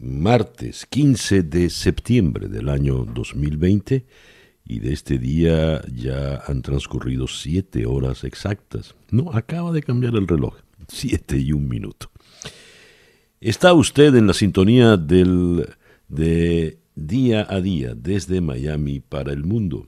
[0.00, 4.04] martes 15 de septiembre del año 2020
[4.64, 8.94] y de este día ya han transcurrido siete horas exactas.
[9.10, 10.56] No, acaba de cambiar el reloj,
[10.88, 12.10] siete y un minuto.
[13.40, 15.66] Está usted en la sintonía del,
[16.08, 19.86] de Día a Día desde Miami para el mundo.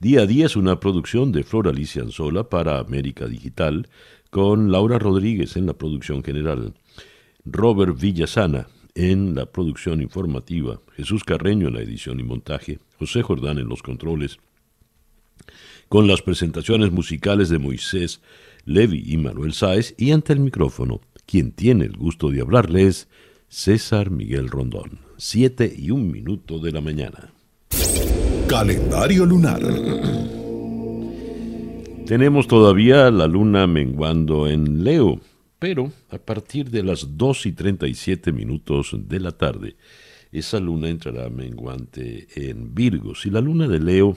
[0.00, 3.88] Día a Día es una producción de Flor Alicia Anzola para América Digital
[4.30, 6.74] con Laura Rodríguez en la producción general,
[7.44, 13.58] Robert Villasana en la producción informativa, Jesús Carreño en la edición y montaje, José Jordán
[13.58, 14.38] en los controles,
[15.88, 18.20] con las presentaciones musicales de Moisés
[18.64, 23.08] Levi y Manuel Sáez, y ante el micrófono, quien tiene el gusto de hablarles,
[23.48, 24.98] César Miguel Rondón.
[25.16, 27.32] Siete y un minuto de la mañana.
[28.48, 29.62] Calendario lunar.
[32.06, 35.20] Tenemos todavía la luna menguando en Leo
[35.58, 39.76] pero a partir de las 2 y 37 minutos de la tarde,
[40.32, 43.14] esa luna entrará menguante en Virgo.
[43.14, 44.16] Si la luna de Leo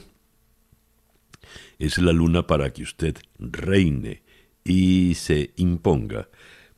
[1.78, 4.22] es la luna para que usted reine
[4.64, 6.28] y se imponga,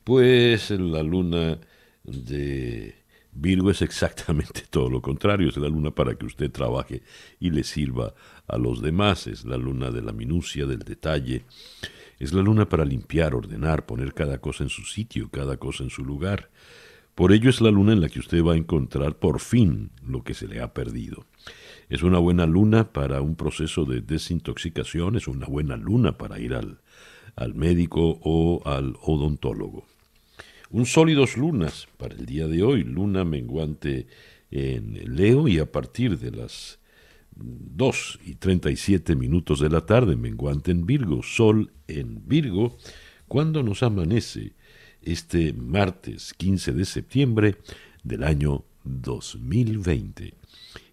[0.03, 1.59] pues la luna
[2.03, 2.95] de
[3.33, 7.01] Virgo es exactamente todo lo contrario, es la luna para que usted trabaje
[7.39, 8.13] y le sirva
[8.47, 11.45] a los demás, es la luna de la minucia, del detalle,
[12.21, 15.89] es la luna para limpiar, ordenar, poner cada cosa en su sitio, cada cosa en
[15.89, 16.51] su lugar.
[17.15, 20.23] Por ello es la luna en la que usted va a encontrar por fin lo
[20.23, 21.25] que se le ha perdido.
[21.89, 26.53] Es una buena luna para un proceso de desintoxicación, es una buena luna para ir
[26.53, 26.81] al,
[27.35, 29.87] al médico o al odontólogo.
[30.69, 34.05] Un sólidos lunas para el día de hoy, luna menguante
[34.51, 36.80] en Leo y a partir de las
[37.43, 42.77] 2 y 37 minutos de la tarde, menguante en Virgo, Sol en Virgo,
[43.27, 44.53] cuando nos amanece
[45.01, 47.57] este martes 15 de septiembre
[48.03, 50.33] del año 2020.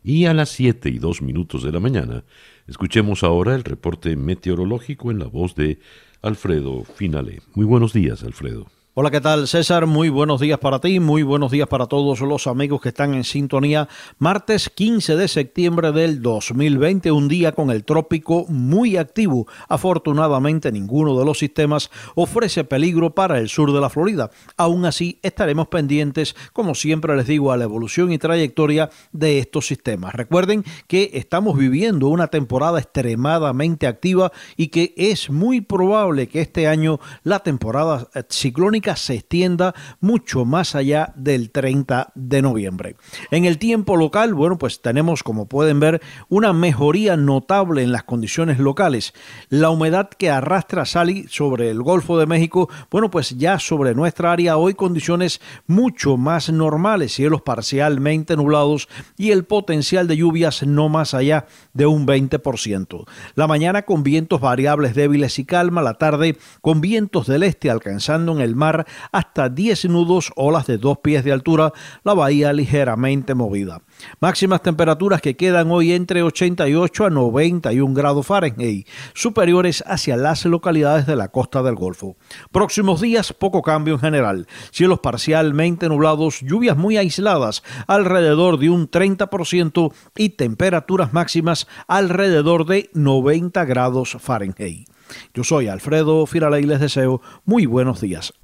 [0.05, 2.25] Y a las 7 y 2 minutos de la mañana,
[2.67, 5.81] escuchemos ahora el reporte meteorológico en la voz de
[6.23, 7.43] Alfredo Finale.
[7.55, 8.78] Muy buenos días, Alfredo.
[9.01, 9.87] Hola, ¿qué tal César?
[9.87, 13.23] Muy buenos días para ti, muy buenos días para todos los amigos que están en
[13.23, 13.89] sintonía.
[14.19, 19.47] Martes 15 de septiembre del 2020, un día con el trópico muy activo.
[19.69, 24.33] Afortunadamente ninguno de los sistemas ofrece peligro para el sur de la Florida.
[24.57, 29.69] Aún así estaremos pendientes, como siempre les digo, a la evolución y trayectoria de estos
[29.69, 30.13] sistemas.
[30.17, 36.67] Recuerden que estamos viviendo una temporada extremadamente activa y que es muy probable que este
[36.67, 42.97] año la temporada ciclónica se extienda mucho más allá del 30 de noviembre.
[43.31, 48.05] En el tiempo local, bueno, pues tenemos, como pueden ver, una mejoría notable en las
[48.05, 49.15] condiciones locales.
[49.49, 54.33] La humedad que arrastra Sally sobre el Golfo de México, bueno, pues ya sobre nuestra
[54.33, 60.89] área hoy condiciones mucho más normales, cielos parcialmente nublados y el potencial de lluvias no
[60.89, 63.05] más allá de un 20%.
[63.35, 68.33] La mañana con vientos variables débiles y calma, la tarde con vientos del este alcanzando
[68.33, 68.78] en el mar
[69.13, 71.73] hasta 10 nudos, olas de dos pies de altura,
[72.05, 73.83] la bahía ligeramente movida.
[74.21, 81.07] Máximas temperaturas que quedan hoy entre 88 a 91 grados Fahrenheit, superiores hacia las localidades
[81.07, 82.17] de la costa del Golfo.
[82.53, 84.47] Próximos días, poco cambio en general.
[84.71, 92.91] Cielos parcialmente nublados, lluvias muy aisladas, alrededor de un 30% y temperaturas máximas alrededor de
[92.95, 94.89] 90 grados Fahrenheit.
[95.35, 98.35] Yo soy Alfredo Firaley y les deseo muy buenos días.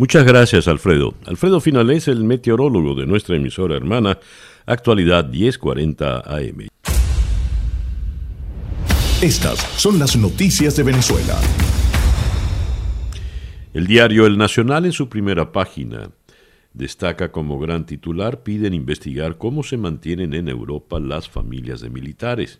[0.00, 1.12] Muchas gracias, Alfredo.
[1.26, 4.18] Alfredo Finale es el meteorólogo de nuestra emisora hermana,
[4.64, 6.68] actualidad 1040 AM.
[9.20, 11.38] Estas son las noticias de Venezuela.
[13.74, 16.10] El diario El Nacional en su primera página
[16.72, 22.58] destaca como gran titular piden investigar cómo se mantienen en Europa las familias de militares.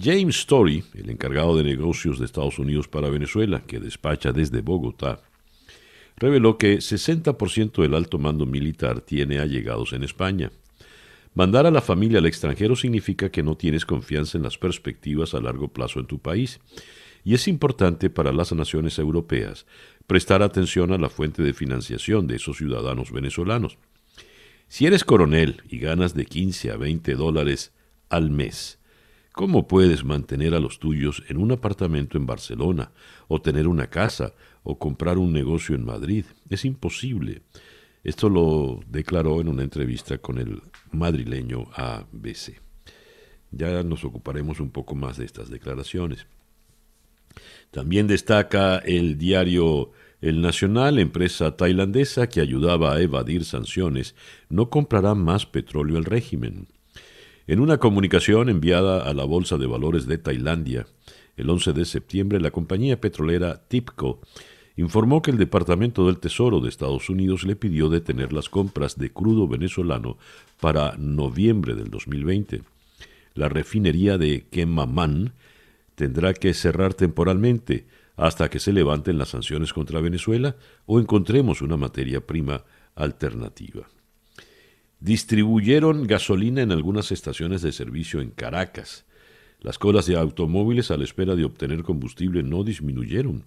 [0.00, 5.20] James Story, el encargado de negocios de Estados Unidos para Venezuela, que despacha desde Bogotá,
[6.16, 10.50] reveló que 60% del alto mando militar tiene allegados en España.
[11.34, 15.40] Mandar a la familia al extranjero significa que no tienes confianza en las perspectivas a
[15.40, 16.60] largo plazo en tu país,
[17.24, 19.66] y es importante para las naciones europeas
[20.06, 23.78] prestar atención a la fuente de financiación de esos ciudadanos venezolanos.
[24.68, 27.72] Si eres coronel y ganas de 15 a 20 dólares
[28.10, 28.78] al mes,
[29.34, 32.92] ¿Cómo puedes mantener a los tuyos en un apartamento en Barcelona,
[33.26, 34.32] o tener una casa,
[34.64, 36.24] o comprar un negocio en Madrid?
[36.50, 37.42] Es imposible.
[38.02, 42.60] Esto lo declaró en una entrevista con el madrileño ABC.
[43.52, 46.26] Ya nos ocuparemos un poco más de estas declaraciones.
[47.70, 54.14] También destaca el diario El Nacional, empresa tailandesa que ayudaba a evadir sanciones,
[54.48, 56.68] no comprará más petróleo al régimen.
[57.46, 60.86] En una comunicación enviada a la Bolsa de Valores de Tailandia,
[61.36, 64.20] el 11 de septiembre, la compañía petrolera TIPCO
[64.76, 69.10] informó que el Departamento del Tesoro de Estados Unidos le pidió detener las compras de
[69.10, 70.18] crudo venezolano
[70.60, 72.62] para noviembre del 2020.
[73.34, 75.32] La refinería de Quemamán
[75.94, 77.86] tendrá que cerrar temporalmente
[78.16, 80.56] hasta que se levanten las sanciones contra Venezuela
[80.86, 83.88] o encontremos una materia prima alternativa
[85.04, 89.04] distribuyeron gasolina en algunas estaciones de servicio en Caracas.
[89.60, 93.44] Las colas de automóviles a la espera de obtener combustible no disminuyeron.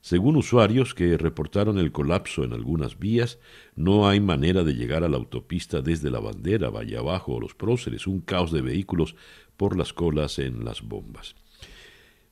[0.00, 3.38] Según usuarios que reportaron el colapso en algunas vías,
[3.74, 7.54] no hay manera de llegar a la autopista desde la bandera, Valle Abajo o los
[7.54, 9.16] próceres, un caos de vehículos
[9.56, 11.34] por las colas en las bombas.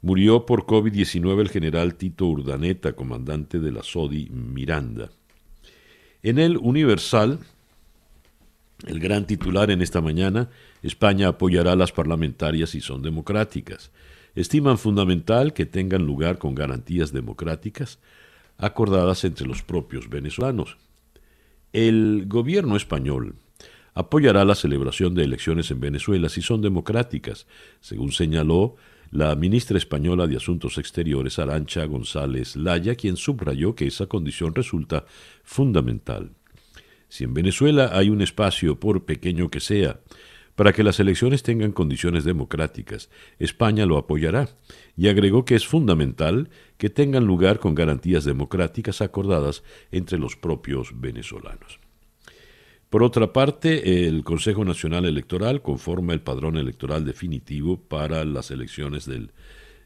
[0.00, 5.10] Murió por COVID-19 el general Tito Urdaneta, comandante de la SODI Miranda.
[6.22, 7.40] En el Universal,
[8.86, 10.50] el gran titular en esta mañana,
[10.82, 13.90] España apoyará a las parlamentarias si son democráticas.
[14.36, 17.98] Estiman fundamental que tengan lugar con garantías democráticas
[18.58, 20.76] acordadas entre los propios venezolanos.
[21.72, 23.34] El gobierno español
[23.94, 27.46] apoyará la celebración de elecciones en Venezuela si son democráticas,
[27.80, 28.76] según señaló
[29.10, 35.06] la ministra española de Asuntos Exteriores, Arancha González Laya, quien subrayó que esa condición resulta
[35.44, 36.32] fundamental.
[37.08, 40.00] Si en Venezuela hay un espacio, por pequeño que sea,
[40.56, 44.48] para que las elecciones tengan condiciones democráticas, España lo apoyará
[44.96, 46.48] y agregó que es fundamental
[46.78, 49.62] que tengan lugar con garantías democráticas acordadas
[49.92, 51.78] entre los propios venezolanos.
[52.88, 59.06] Por otra parte, el Consejo Nacional Electoral conforma el padrón electoral definitivo para las elecciones
[59.06, 59.32] del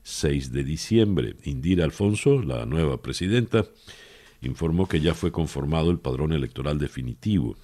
[0.03, 1.37] 6 de diciembre.
[1.45, 3.65] Indira Alfonso, la nueva presidenta,
[4.43, 7.57] informó que ya fue conformado el padrón electoral definitivo.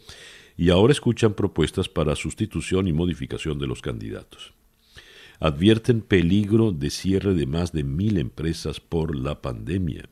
[0.58, 4.54] y ahora escuchan propuestas para sustitución y modificación de los candidatos.
[5.40, 10.10] Advierten peligro de cierre de más de mil empresas por la pandemia.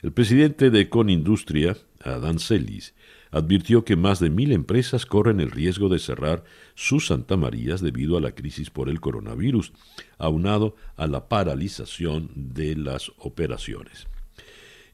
[0.00, 2.94] El presidente de Conindustria, Adán Celis,
[3.34, 6.44] advirtió que más de mil empresas corren el riesgo de cerrar
[6.76, 9.72] sus Santa Marías debido a la crisis por el coronavirus,
[10.18, 14.06] aunado a la paralización de las operaciones.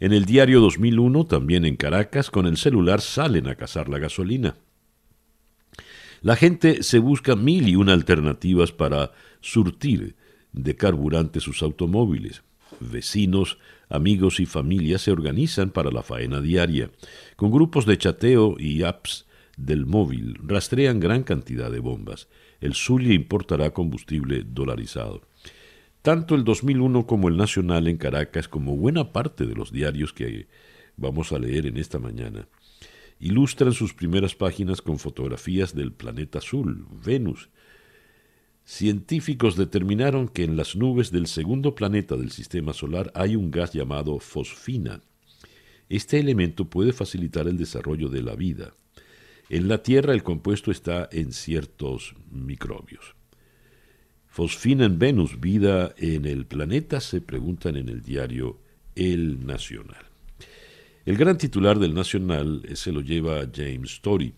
[0.00, 4.56] En el diario 2001, también en Caracas, con el celular salen a cazar la gasolina.
[6.22, 9.12] La gente se busca mil y una alternativas para
[9.42, 10.16] surtir
[10.52, 12.42] de carburante sus automóviles.
[12.80, 13.58] Vecinos
[13.90, 16.92] Amigos y familias se organizan para la faena diaria.
[17.34, 19.26] Con grupos de chateo y apps
[19.56, 22.28] del móvil rastrean gran cantidad de bombas.
[22.60, 25.22] El Zulia importará combustible dolarizado.
[26.02, 30.46] Tanto el 2001 como el Nacional en Caracas, como buena parte de los diarios que
[30.96, 32.46] vamos a leer en esta mañana,
[33.18, 37.50] ilustran sus primeras páginas con fotografías del planeta azul, Venus,
[38.64, 43.72] Científicos determinaron que en las nubes del segundo planeta del sistema solar hay un gas
[43.72, 45.00] llamado fosfina.
[45.88, 48.74] Este elemento puede facilitar el desarrollo de la vida.
[49.48, 53.16] En la Tierra el compuesto está en ciertos microbios.
[54.28, 58.58] Fosfina en Venus, vida en el planeta, se preguntan en el diario
[58.94, 60.06] El Nacional.
[61.04, 64.34] El gran titular del Nacional se lo lleva James Story,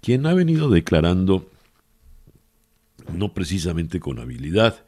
[0.00, 1.50] quien ha venido declarando
[3.12, 4.84] no precisamente con habilidad.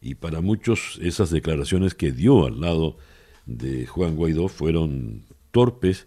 [0.00, 2.98] Y para muchos esas declaraciones que dio al lado
[3.46, 6.06] de Juan Guaidó fueron torpes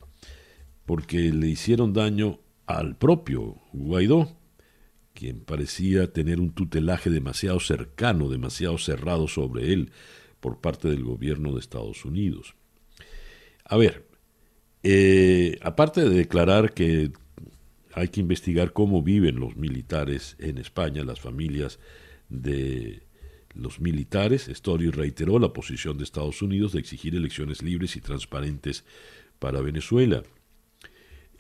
[0.86, 4.38] porque le hicieron daño al propio Guaidó,
[5.14, 9.92] quien parecía tener un tutelaje demasiado cercano, demasiado cerrado sobre él
[10.40, 12.56] por parte del gobierno de Estados Unidos.
[13.66, 14.08] A ver,
[14.84, 17.12] eh, aparte de declarar que
[17.94, 21.80] hay que investigar cómo viven los militares en España, las familias
[22.30, 23.04] de
[23.54, 24.48] los militares.
[24.48, 28.86] Story reiteró la posición de Estados Unidos de exigir elecciones libres y transparentes
[29.40, 30.24] para Venezuela.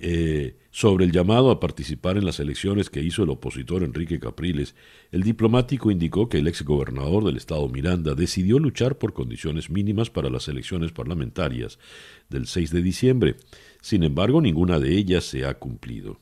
[0.01, 4.73] Eh, sobre el llamado a participar en las elecciones que hizo el opositor Enrique Capriles,
[5.11, 10.29] el diplomático indicó que el exgobernador del estado Miranda decidió luchar por condiciones mínimas para
[10.29, 11.79] las elecciones parlamentarias
[12.29, 13.35] del 6 de diciembre.
[13.81, 16.17] Sin embargo, ninguna de ellas se ha cumplido.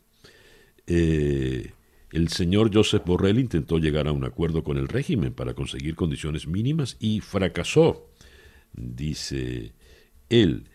[0.87, 1.71] Eh,
[2.11, 6.47] el señor Joseph Borrell intentó llegar a un acuerdo con el régimen para conseguir condiciones
[6.47, 8.09] mínimas y fracasó,
[8.73, 9.73] dice
[10.29, 10.69] él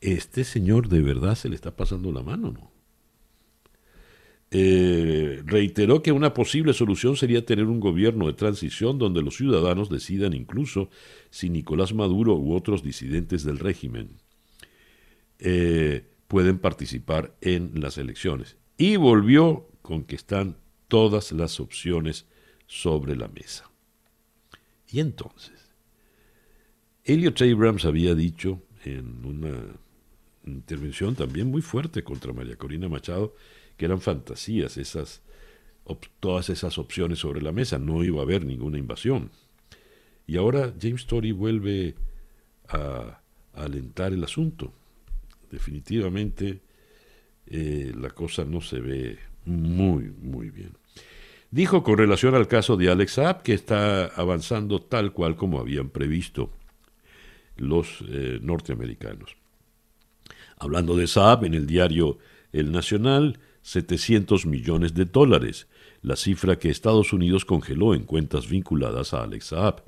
[0.00, 2.70] este señor de verdad se le está pasando la mano, ¿no?
[4.52, 9.88] Eh, reiteró que una posible solución sería tener un gobierno de transición donde los ciudadanos
[9.88, 10.90] decidan incluso
[11.30, 14.08] si Nicolás Maduro u otros disidentes del régimen
[15.38, 18.56] eh, pueden participar en las elecciones.
[18.80, 20.56] Y volvió con que están
[20.88, 22.24] todas las opciones
[22.66, 23.70] sobre la mesa.
[24.90, 25.68] Y entonces,
[27.04, 29.52] Elliot Abrams había dicho en una
[30.46, 33.34] intervención también muy fuerte contra María Corina Machado,
[33.76, 35.20] que eran fantasías, esas,
[36.18, 39.30] todas esas opciones sobre la mesa, no iba a haber ninguna invasión.
[40.26, 41.96] Y ahora James Tory vuelve
[42.70, 43.20] a,
[43.52, 44.72] alentar el asunto.
[45.50, 46.62] Definitivamente
[47.46, 50.72] eh, la cosa no se ve muy, muy bien.
[51.50, 55.88] Dijo con relación al caso de Alex Saab que está avanzando tal cual como habían
[55.88, 56.50] previsto
[57.56, 59.36] los eh, norteamericanos.
[60.56, 62.18] Hablando de Saab, en el diario
[62.52, 65.66] El Nacional, 700 millones de dólares,
[66.02, 69.82] la cifra que Estados Unidos congeló en cuentas vinculadas a Alex Saab.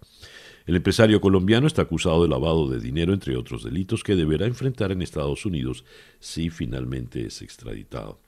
[0.67, 4.93] El empresario colombiano está acusado de lavado de dinero, entre otros delitos, que deberá enfrentar
[4.93, 5.85] en Estados Unidos
[6.21, 8.21] si finalmente es extraditado.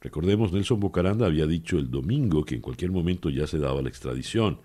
[0.00, 3.88] Recordemos, Nelson Bocaranda había dicho el domingo que en cualquier momento ya se daba la
[3.88, 4.60] extradición,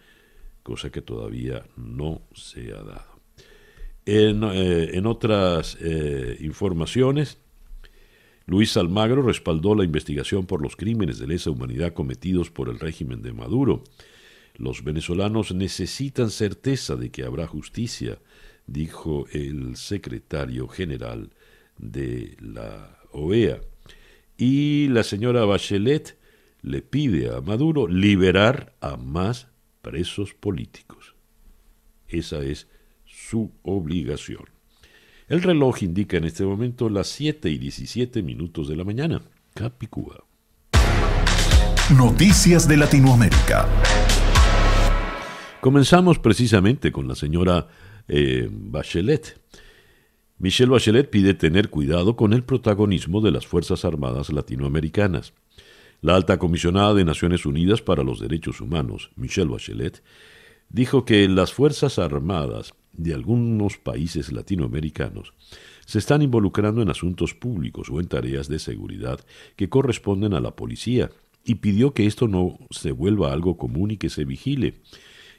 [0.63, 3.11] cosa que todavía no se ha dado.
[4.05, 7.37] En, eh, otras eh, informaciones,
[8.45, 13.21] Luis Almagro respaldó la investigación por los crímenes de lesa humanidad cometidos por el régimen
[13.21, 13.83] de Maduro.
[14.55, 18.19] Los venezolanos necesitan certeza de que habrá justicia,
[18.67, 21.31] dijo el secretario general
[21.77, 23.61] de la OEA.
[24.37, 26.17] Y la señora Bachelet
[26.61, 29.47] le pide a Maduro liberar a más
[29.81, 31.15] presos políticos.
[32.07, 32.67] Esa es
[33.05, 34.45] su obligación.
[35.27, 39.21] El reloj indica en este momento las 7 y 17 minutos de la mañana.
[39.53, 40.25] Capicúa.
[41.95, 43.67] Noticias de Latinoamérica.
[45.61, 47.67] Comenzamos precisamente con la señora
[48.07, 49.39] eh, Bachelet.
[50.39, 55.33] Michelle Bachelet pide tener cuidado con el protagonismo de las Fuerzas Armadas latinoamericanas.
[56.01, 60.01] La alta comisionada de Naciones Unidas para los Derechos Humanos, Michelle Bachelet,
[60.69, 65.33] dijo que las Fuerzas Armadas de algunos países latinoamericanos
[65.85, 69.19] se están involucrando en asuntos públicos o en tareas de seguridad
[69.55, 71.11] que corresponden a la policía
[71.43, 74.81] y pidió que esto no se vuelva algo común y que se vigile.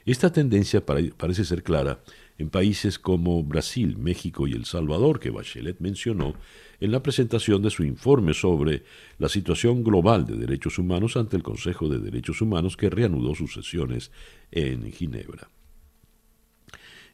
[0.05, 2.03] Esta tendencia parece ser clara
[2.37, 6.33] en países como Brasil, México y El Salvador, que Bachelet mencionó
[6.81, 8.83] en la presentación de su informe sobre
[9.17, 13.53] la situación global de derechos humanos ante el Consejo de Derechos Humanos que reanudó sus
[13.53, 14.11] sesiones
[14.51, 15.49] en Ginebra.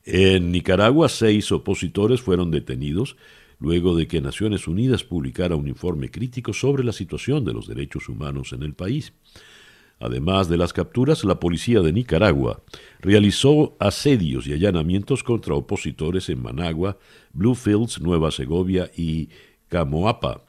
[0.05, 3.17] En Nicaragua, seis opositores fueron detenidos
[3.59, 8.09] luego de que Naciones Unidas publicara un informe crítico sobre la situación de los derechos
[8.09, 9.13] humanos en el país.
[9.99, 12.63] Además de las capturas, la policía de Nicaragua
[13.01, 16.97] realizó asedios y allanamientos contra opositores en Managua,
[17.33, 19.29] Bluefields, Nueva Segovia y
[19.67, 20.45] Camoapa,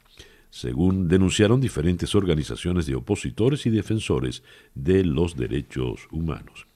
[0.51, 6.67] según denunciaron diferentes organizaciones de opositores y defensores de los derechos humanos.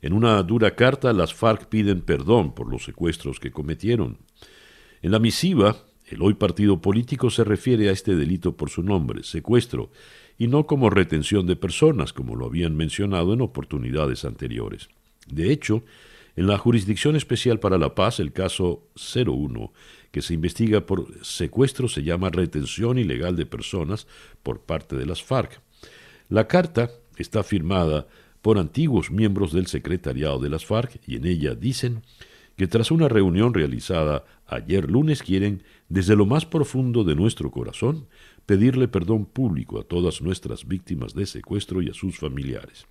[0.00, 4.18] En una dura carta, las FARC piden perdón por los secuestros que cometieron.
[5.02, 9.22] En la misiva, el hoy partido político se refiere a este delito por su nombre,
[9.22, 9.90] secuestro,
[10.40, 14.88] y no como retención de personas, como lo habían mencionado en oportunidades anteriores.
[15.28, 15.84] De hecho,
[16.34, 19.70] en la Jurisdicción Especial para la Paz, el caso 01,
[20.10, 24.06] que se investiga por secuestro, se llama retención ilegal de personas
[24.42, 25.60] por parte de las FARC.
[26.30, 28.06] La carta está firmada
[28.40, 32.00] por antiguos miembros del secretariado de las FARC y en ella dicen
[32.56, 38.06] que tras una reunión realizada ayer lunes quieren, desde lo más profundo de nuestro corazón,
[38.50, 42.84] pedirle perdón público a todas nuestras víctimas de secuestro y a sus familiares.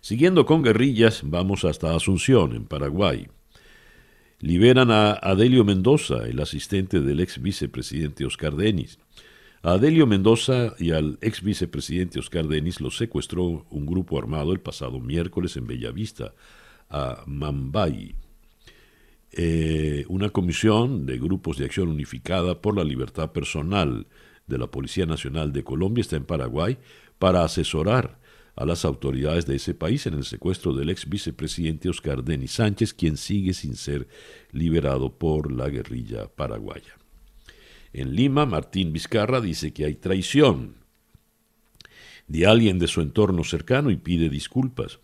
[0.00, 3.28] Siguiendo con guerrillas, vamos hasta Asunción, en Paraguay.
[4.40, 8.98] Liberan a Adelio Mendoza, el asistente del ex vicepresidente Oscar Denis.
[9.60, 14.60] A Adelio Mendoza y al ex vicepresidente Oscar Denis los secuestró un grupo armado el
[14.60, 16.32] pasado miércoles en Bellavista,
[16.88, 18.14] a Mambay.
[19.32, 24.06] Eh, una comisión de grupos de acción unificada por la libertad personal
[24.46, 26.78] de la Policía Nacional de Colombia está en Paraguay
[27.18, 28.18] para asesorar
[28.56, 32.92] a las autoridades de ese país en el secuestro del ex vicepresidente Oscar Denis Sánchez,
[32.92, 34.08] quien sigue sin ser
[34.50, 36.98] liberado por la guerrilla paraguaya.
[37.92, 40.74] En Lima, Martín Vizcarra dice que hay traición
[42.26, 44.98] de alguien de su entorno cercano y pide disculpas.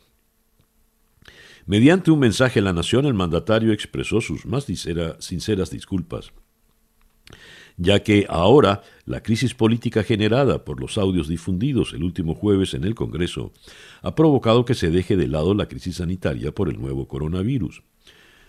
[1.66, 6.32] Mediante un mensaje a la nación, el mandatario expresó sus más sinceras disculpas
[7.76, 12.84] ya que ahora la crisis política generada por los audios difundidos el último jueves en
[12.84, 13.52] el Congreso
[14.02, 17.82] ha provocado que se deje de lado la crisis sanitaria por el nuevo coronavirus.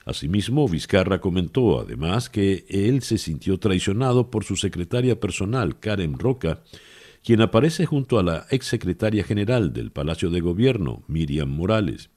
[0.06, 6.62] Asimismo, Vizcarra comentó además que él se sintió traicionado por su secretaria personal, Karen Roca,
[7.24, 12.12] quien aparece junto a la exsecretaria general del Palacio de Gobierno, Miriam Morales.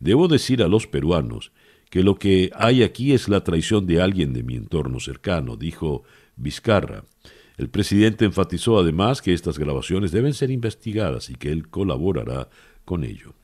[0.00, 1.52] Debo decir a los peruanos
[1.90, 6.04] que lo que hay aquí es la traición de alguien de mi entorno cercano, dijo
[6.36, 7.04] Vizcarra.
[7.58, 12.48] El presidente enfatizó además que estas grabaciones deben ser investigadas y que él colaborará
[12.86, 13.34] con ello.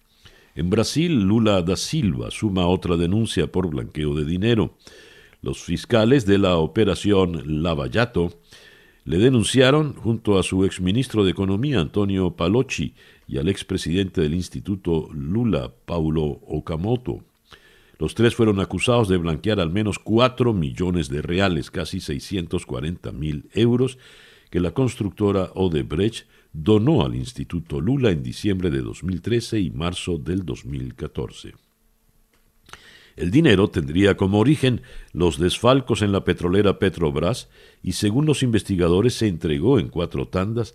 [0.55, 4.79] En Brasil, Lula da Silva suma otra denuncia por blanqueo de dinero.
[5.43, 8.41] Los fiscales de la operación Lavallato
[9.05, 12.95] le denunciaron junto a su exministro de Economía, Antonio Palocci,
[13.27, 17.25] y al expresidente del Instituto Lula, Paulo Okamoto.
[17.99, 23.49] Los tres fueron acusados de blanquear al menos 4 millones de reales, casi 640 mil
[23.55, 23.99] euros,
[24.51, 30.45] que la constructora Odebrecht donó al Instituto Lula en diciembre de 2013 y marzo del
[30.45, 31.55] 2014.
[33.17, 37.49] El dinero tendría como origen los desfalcos en la petrolera Petrobras
[37.83, 40.75] y según los investigadores se entregó en cuatro tandas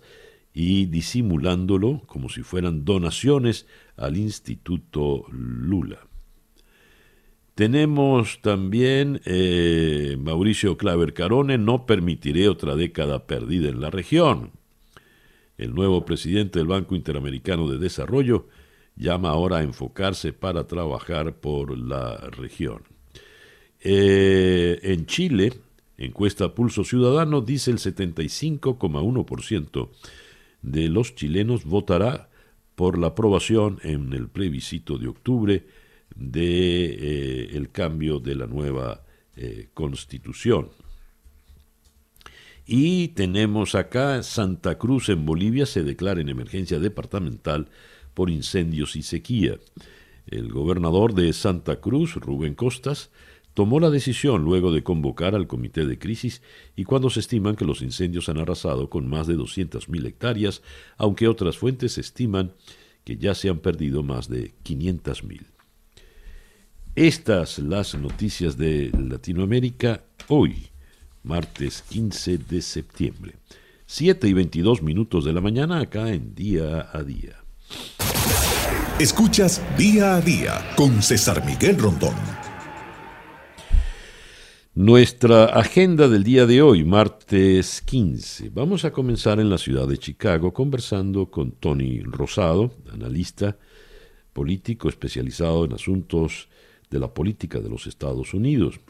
[0.54, 3.66] y disimulándolo como si fueran donaciones
[3.96, 6.06] al Instituto Lula.
[7.54, 14.52] Tenemos también eh, Mauricio Claver Carone, no permitiré otra década perdida en la región.
[15.58, 18.48] El nuevo presidente del Banco Interamericano de Desarrollo
[18.96, 22.82] llama ahora a enfocarse para trabajar por la región.
[23.80, 25.52] Eh, en Chile,
[25.98, 29.90] encuesta Pulso Ciudadano dice el 75,1%
[30.62, 32.30] de los chilenos votará
[32.74, 35.66] por la aprobación en el plebiscito de octubre
[36.14, 39.04] de eh, el cambio de la nueva
[39.36, 40.70] eh, constitución.
[42.64, 47.68] Y tenemos acá Santa Cruz en Bolivia se declara en emergencia departamental
[48.14, 49.58] por incendios y sequía.
[50.26, 53.10] El gobernador de Santa Cruz, Rubén Costas,
[53.54, 56.42] tomó la decisión luego de convocar al comité de crisis
[56.76, 60.62] y cuando se estiman que los incendios han arrasado con más de 200.000 hectáreas,
[60.96, 62.52] aunque otras fuentes estiman
[63.04, 65.42] que ya se han perdido más de 500.000.
[66.94, 70.68] Estas las noticias de Latinoamérica hoy,
[71.22, 73.34] martes 15 de septiembre.
[73.86, 77.36] 7 y 22 minutos de la mañana acá en Día a Día.
[78.98, 82.41] Escuchas Día a Día con César Miguel Rondón.
[84.74, 88.48] Nuestra agenda del día de hoy, martes 15.
[88.54, 93.58] Vamos a comenzar en la ciudad de Chicago conversando con Tony Rosado, analista
[94.32, 96.48] político especializado en asuntos
[96.88, 98.80] de la política de los Estados Unidos.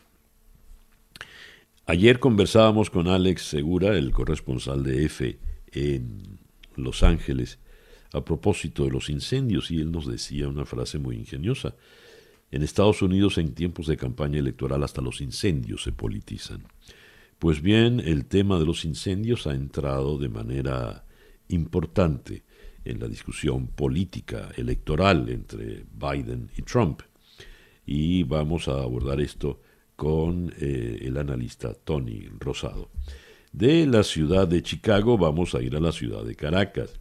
[1.86, 5.40] Ayer conversábamos con Alex Segura, el corresponsal de EFE
[5.72, 6.38] en
[6.76, 7.58] Los Ángeles,
[8.12, 11.74] a propósito de los incendios y él nos decía una frase muy ingeniosa.
[12.52, 16.62] En Estados Unidos en tiempos de campaña electoral hasta los incendios se politizan.
[17.38, 21.04] Pues bien, el tema de los incendios ha entrado de manera
[21.48, 22.44] importante
[22.84, 27.02] en la discusión política electoral entre Biden y Trump
[27.86, 29.60] y vamos a abordar esto
[29.96, 32.90] con eh, el analista Tony Rosado.
[33.52, 36.98] De la ciudad de Chicago vamos a ir a la ciudad de Caracas,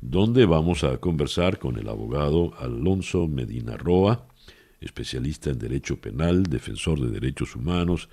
[0.00, 4.26] donde vamos a conversar con el abogado Alonso Medina Roa,
[4.80, 8.08] especialista en derecho penal, defensor de derechos humanos,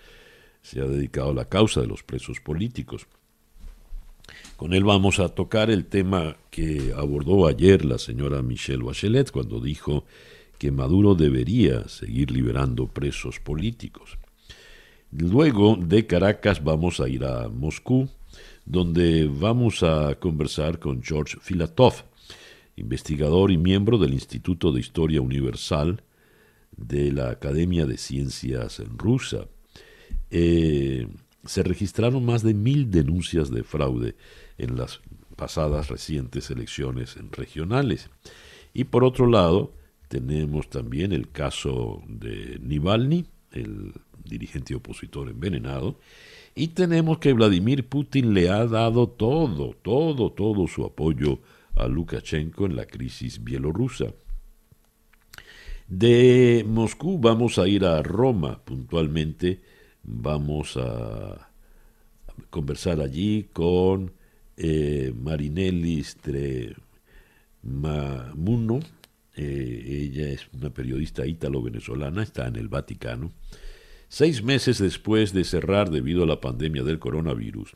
[0.62, 3.08] se ha dedicado a la causa de los presos políticos.
[4.56, 9.60] Con él vamos a tocar el tema que abordó ayer la señora Michelle Bachelet cuando
[9.60, 10.06] dijo
[10.58, 14.18] que Maduro debería seguir liberando presos políticos.
[15.12, 18.08] Luego de Caracas vamos a ir a Moscú,
[18.66, 22.06] donde vamos a conversar con George Filatov,
[22.78, 26.02] investigador y miembro del Instituto de Historia Universal
[26.78, 29.48] de la Academia de Ciencias Rusa.
[30.30, 31.08] Eh,
[31.46, 34.16] se registraron más de mil denuncias de fraude
[34.58, 35.02] en las
[35.36, 38.10] pasadas recientes elecciones regionales.
[38.74, 39.74] Y por otro lado,
[40.08, 46.00] tenemos también el caso de Nivalny, el dirigente opositor envenenado,
[46.56, 51.40] y tenemos que Vladimir Putin le ha dado todo, todo, todo su apoyo
[51.76, 54.14] a Lukashenko en la crisis bielorrusa.
[55.88, 57.20] De Moscú.
[57.20, 59.62] Vamos a ir a Roma puntualmente,
[60.04, 61.50] vamos a
[62.50, 64.12] conversar allí con
[64.58, 66.04] eh, Marinelli
[67.64, 68.80] Mamuno,
[69.36, 73.32] eh, ella es una periodista ítalo-venezolana, está en el Vaticano.
[74.10, 77.74] Seis meses después de cerrar debido a la pandemia del coronavirus,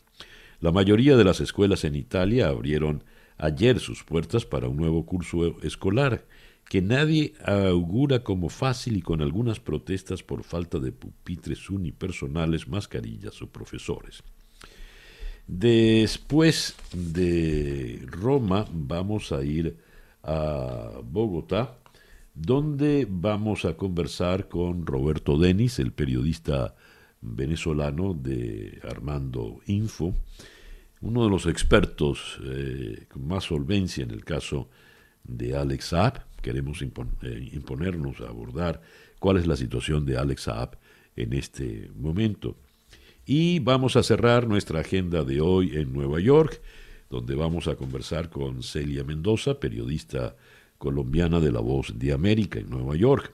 [0.60, 3.04] la mayoría de las escuelas en Italia abrieron
[3.38, 6.26] ayer sus puertas para un nuevo curso escolar
[6.70, 13.42] que nadie augura como fácil y con algunas protestas por falta de pupitres unipersonales, mascarillas
[13.42, 14.24] o profesores.
[15.48, 19.78] Después de Roma vamos a ir
[20.24, 21.78] a Bogotá,
[22.34, 26.76] donde vamos a conversar con Roberto Denis, el periodista
[27.22, 30.14] venezolano de Armando Info,
[31.00, 34.68] uno de los expertos eh, con más solvencia en el caso
[35.24, 36.27] de Alex Saab.
[36.48, 38.82] Queremos eh, imponernos a abordar
[39.20, 40.78] cuál es la situación de Alex Saab
[41.18, 42.56] en este momento.
[43.26, 46.62] Y vamos a cerrar nuestra agenda de hoy en Nueva York,
[47.10, 50.38] donde vamos a conversar con Celia Mendoza, periodista
[50.78, 53.34] colombiana de La Voz de América en Nueva York.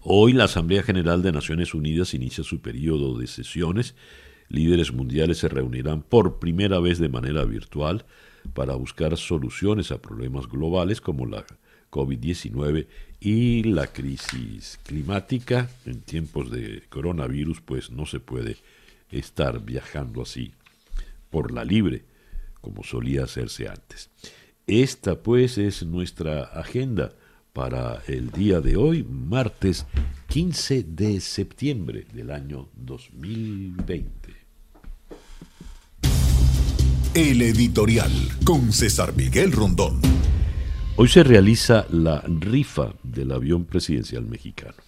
[0.00, 3.94] Hoy la Asamblea General de Naciones Unidas inicia su periodo de sesiones.
[4.48, 8.04] Líderes mundiales se reunirán por primera vez de manera virtual
[8.54, 11.44] para buscar soluciones a problemas globales como la
[11.90, 12.86] COVID-19
[13.20, 15.68] y la crisis climática.
[15.86, 18.56] En tiempos de coronavirus, pues no se puede
[19.10, 20.52] estar viajando así
[21.30, 22.04] por la libre,
[22.60, 24.10] como solía hacerse antes.
[24.66, 27.12] Esta pues es nuestra agenda
[27.52, 29.86] para el día de hoy, martes
[30.28, 34.31] 15 de septiembre del año 2020.
[37.14, 38.10] El editorial
[38.42, 40.00] con César Miguel Rondón.
[40.96, 44.78] Hoy se realiza la rifa del avión presidencial mexicano.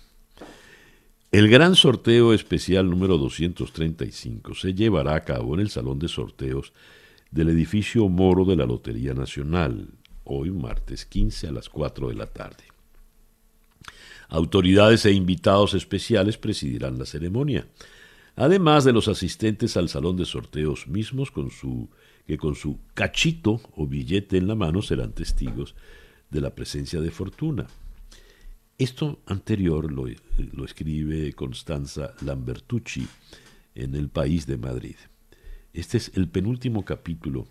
[1.30, 6.72] El gran sorteo especial número 235 se llevará a cabo en el salón de sorteos
[7.30, 9.88] del edificio Moro de la Lotería Nacional,
[10.24, 12.64] hoy martes 15 a las 4 de la tarde.
[14.30, 17.66] Autoridades e invitados especiales presidirán la ceremonia,
[18.34, 21.90] además de los asistentes al salón de sorteos mismos con su
[22.26, 25.74] que con su cachito o billete en la mano serán testigos
[26.30, 27.66] de la presencia de fortuna.
[28.78, 30.06] Esto anterior lo,
[30.52, 33.06] lo escribe Constanza Lambertucci
[33.74, 34.96] en El País de Madrid.
[35.72, 37.46] Este es el penúltimo capítulo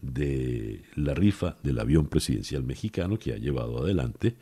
[0.00, 4.36] de la rifa del avión presidencial mexicano que ha llevado adelante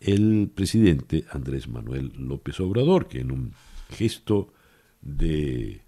[0.00, 3.52] el presidente Andrés Manuel López Obrador, que en un
[3.90, 4.52] gesto
[5.00, 5.80] de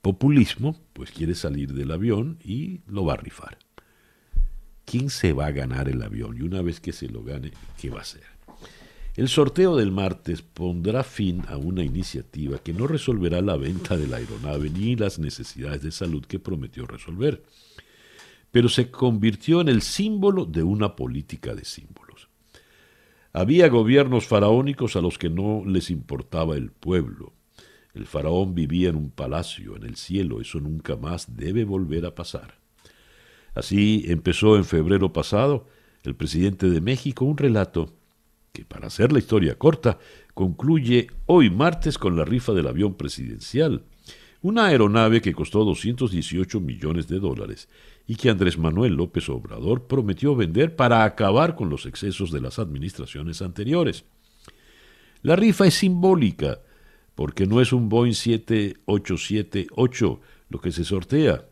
[0.00, 3.58] populismo, pues quiere salir del avión y lo va a rifar.
[4.84, 6.36] ¿Quién se va a ganar el avión?
[6.38, 8.22] Y una vez que se lo gane, ¿qué va a hacer?
[9.16, 14.08] El sorteo del martes pondrá fin a una iniciativa que no resolverá la venta de
[14.08, 17.44] la aeronave ni las necesidades de salud que prometió resolver,
[18.50, 22.28] pero se convirtió en el símbolo de una política de símbolos.
[23.32, 27.32] Había gobiernos faraónicos a los que no les importaba el pueblo,
[27.94, 32.14] el faraón vivía en un palacio, en el cielo, eso nunca más debe volver a
[32.14, 32.58] pasar.
[33.54, 35.68] Así empezó en febrero pasado
[36.02, 37.92] el presidente de México un relato
[38.52, 39.98] que, para hacer la historia corta,
[40.34, 43.84] concluye hoy martes con la rifa del avión presidencial,
[44.42, 47.68] una aeronave que costó 218 millones de dólares
[48.06, 52.58] y que Andrés Manuel López Obrador prometió vender para acabar con los excesos de las
[52.58, 54.04] administraciones anteriores.
[55.22, 56.60] La rifa es simbólica,
[57.14, 61.46] porque no es un Boeing 7878 lo que se sortea.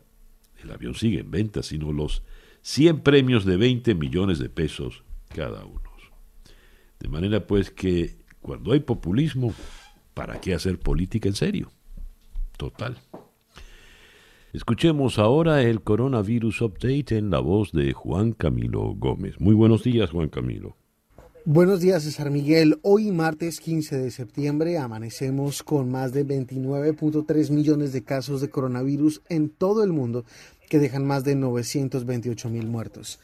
[0.61, 2.23] El avión sigue en venta, sino los
[2.61, 5.83] 100 premios de 20 millones de pesos cada uno.
[7.03, 9.53] De manera pues que cuando hay populismo,
[10.13, 11.69] ¿para qué hacer política en serio?
[12.55, 12.97] Total.
[14.53, 19.37] Escuchemos ahora el coronavirus update en la voz de Juan Camilo Gómez.
[19.41, 20.77] Muy buenos días, Juan Camilo.
[21.45, 22.79] Buenos días, César Miguel.
[22.83, 29.21] Hoy, martes 15 de septiembre, amanecemos con más de 29.3 millones de casos de coronavirus
[29.27, 30.23] en todo el mundo,
[30.69, 33.19] que dejan más de 928 mil muertos.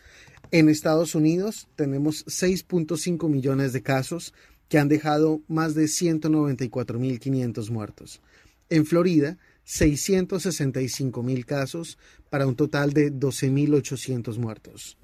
[0.52, 4.34] En Estados Unidos tenemos 6.5 millones de casos
[4.68, 8.22] que han dejado más de 194 mil 500 muertos.
[8.70, 11.98] En Florida, 665 mil casos
[12.30, 14.98] para un total de 12 mil 800 muertos.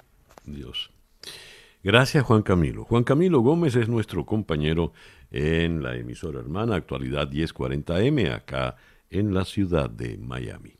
[0.45, 0.94] Dios.
[1.85, 2.83] Gracias Juan Camilo.
[2.83, 4.91] Juan Camilo Gómez es nuestro compañero
[5.29, 8.75] en la emisora hermana Actualidad 1040M acá
[9.11, 10.77] en la ciudad de Miami.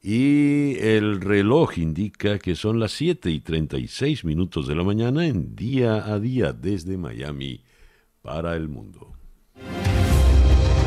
[0.00, 5.56] Y el reloj indica que son las 7 y 36 minutos de la mañana en
[5.56, 7.64] día a día desde Miami
[8.22, 9.12] para el mundo.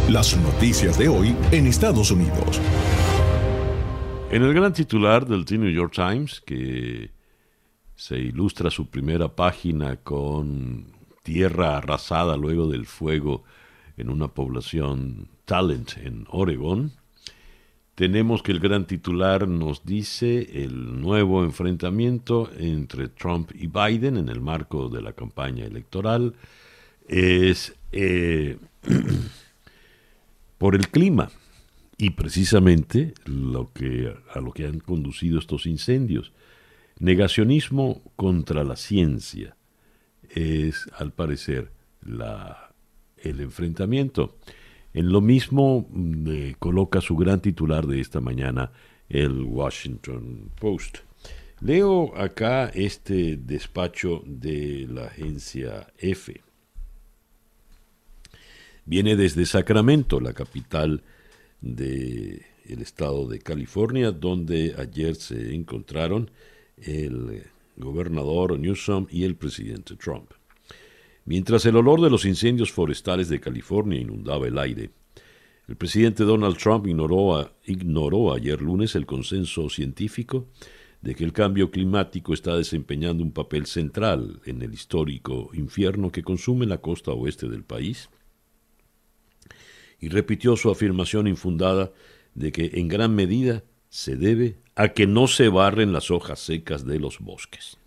[0.09, 2.61] Las noticias de hoy en Estados Unidos.
[4.31, 7.11] En el gran titular del The New York Times, que
[7.95, 10.85] se ilustra su primera página con
[11.23, 13.43] tierra arrasada luego del fuego
[13.97, 16.93] en una población Talent en Oregón,
[17.95, 24.29] tenemos que el gran titular nos dice el nuevo enfrentamiento entre Trump y Biden en
[24.29, 26.33] el marco de la campaña electoral
[27.07, 28.57] es eh,
[30.57, 31.29] por el clima
[31.97, 36.31] y precisamente lo que, a lo que han conducido estos incendios.
[36.99, 39.55] Negacionismo contra la ciencia
[40.29, 41.71] es, al parecer,
[43.17, 44.37] el enfrentamiento.
[44.93, 48.71] En lo mismo mm, coloca su gran titular de esta mañana,
[49.09, 50.99] el Washington Post.
[51.61, 56.41] Leo acá este despacho de la agencia F.
[58.85, 61.03] Viene desde Sacramento, la capital
[61.61, 66.29] del estado de California, donde ayer se encontraron
[66.77, 67.43] el
[67.77, 70.31] gobernador Newsom y el presidente Trump.
[71.25, 74.91] Mientras el olor de los incendios forestales de California inundaba el aire,
[75.67, 80.47] el presidente Donald Trump ignoró, ignoró, ayer lunes el consenso científico
[81.01, 86.23] de que el cambio climático está desempeñando un papel central en el histórico infierno que
[86.23, 88.09] consume la costa oeste del país,
[89.99, 91.93] y repitió su afirmación infundada
[92.35, 96.85] de que en gran medida se debe a que no se barren las hojas secas
[96.85, 97.77] de los bosques.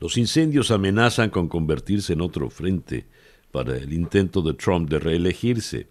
[0.00, 3.06] Los incendios amenazan con convertirse en otro frente
[3.50, 5.88] para el intento de Trump de reelegirse,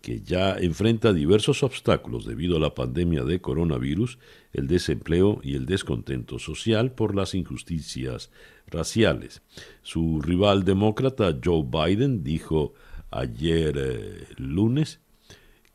[0.00, 4.18] que ya enfrenta diversos obstáculos debido a la pandemia de coronavirus,
[4.52, 8.30] el desempleo y el descontento social por las injusticias
[8.66, 9.42] raciales.
[9.82, 12.74] Su rival demócrata Joe Biden dijo
[13.10, 15.00] ayer eh, lunes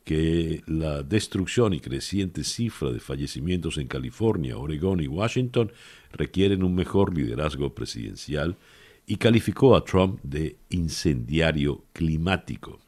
[0.04, 5.72] que la destrucción y creciente cifra de fallecimientos en California, Oregón y Washington
[6.12, 8.58] requieren un mejor liderazgo presidencial
[9.06, 12.80] y calificó a Trump de incendiario climático.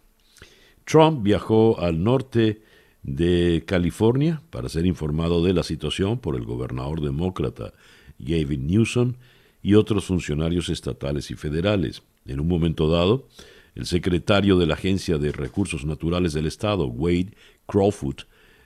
[0.86, 2.62] Trump viajó al norte
[3.04, 7.74] de California para ser informado de la situación por el gobernador demócrata
[8.20, 9.16] Gavin Newsom
[9.62, 12.04] y otros funcionarios estatales y federales.
[12.26, 13.28] En un momento dado,
[13.76, 18.26] el secretario de la Agencia de Recursos Naturales del Estado, Wade Crawford,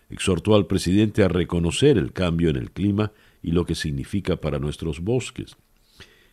[0.10, 4.60] exhortó al presidente a reconocer el cambio en el clima y lo que significa para
[4.60, 5.56] nuestros bosques.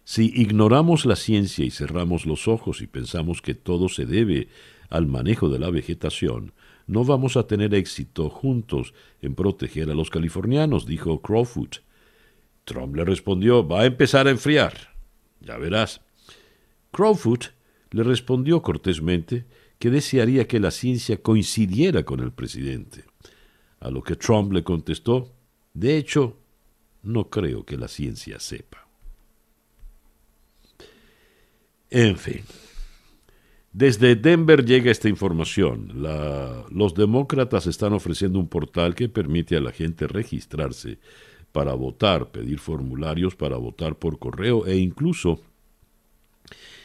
[0.05, 4.49] Si ignoramos la ciencia y cerramos los ojos y pensamos que todo se debe
[4.91, 6.53] al manejo de la vegetación,
[6.87, 11.79] no vamos a tener éxito juntos en proteger a los californianos, dijo Crawford.
[12.65, 14.95] Trump le respondió, va a empezar a enfriar.
[15.41, 16.01] Ya verás.
[16.91, 17.47] Crawford
[17.95, 19.45] le respondió cortésmente
[19.79, 23.05] que desearía que la ciencia coincidiera con el presidente.
[23.79, 25.33] A lo que Trump le contestó,
[25.75, 26.37] de hecho,
[27.05, 28.89] no creo que la ciencia sepa.
[31.89, 32.41] En fin,
[33.73, 35.93] desde Denver llega esta información.
[36.71, 40.99] los demócratas están ofreciendo un portal que permite a la gente registrarse
[41.53, 45.43] para votar, pedir formularios para votar por correo e incluso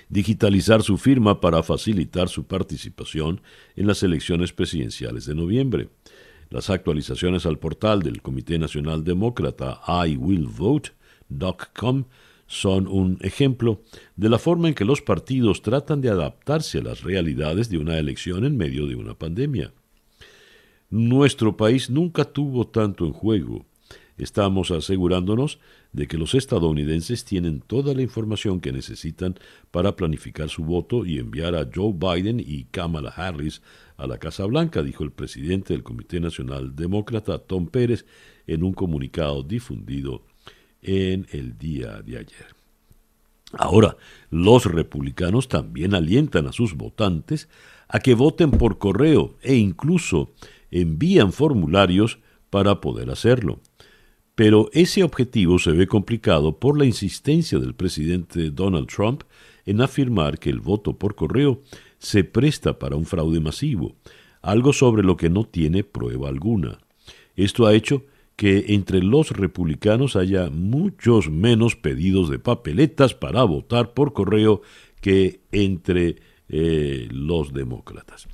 [0.10, 3.42] digitalizar su firma para facilitar su participación
[3.76, 5.90] en las elecciones presidenciales de noviembre.
[6.50, 10.96] Las actualizaciones al portal del Comité Nacional Demócrata iwillvote.com
[12.48, 13.84] son un ejemplo
[14.16, 18.00] de la forma en que los partidos tratan de adaptarse a las realidades de una
[18.00, 19.72] elección en medio de una pandemia.
[20.90, 23.68] Nuestro país nunca tuvo tanto en juego.
[24.18, 25.60] Estamos asegurándonos
[25.92, 29.36] de que los estadounidenses tienen toda la información que necesitan
[29.72, 33.62] para planificar su voto y enviar a Joe Biden y Kamala Harris
[33.98, 38.06] a la Casa Blanca, dijo el presidente del Comité Nacional Demócrata, Tom Pérez,
[38.48, 40.24] en un comunicado difundido
[40.82, 42.56] en el día de ayer.
[43.54, 43.98] Ahora,
[44.30, 47.50] los republicanos también alientan a sus votantes
[47.88, 50.32] a que voten por correo e incluso
[50.70, 52.20] envían formularios
[52.52, 53.60] para poder hacerlo.
[54.40, 59.24] Pero ese objetivo se ve complicado por la insistencia del presidente Donald Trump
[59.66, 61.62] en afirmar que el voto por correo
[61.98, 63.98] se presta para un fraude masivo,
[64.42, 66.80] algo sobre lo que no tiene prueba alguna.
[67.36, 68.06] Esto ha hecho
[68.38, 74.62] que entre los republicanos haya muchos menos pedidos de papeletas para votar por correo
[75.02, 76.16] que entre
[76.48, 78.30] eh, los demócratas.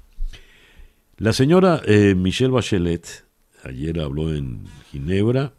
[1.18, 3.26] La señora eh, Michelle Bachelet
[3.64, 5.56] ayer habló en Ginebra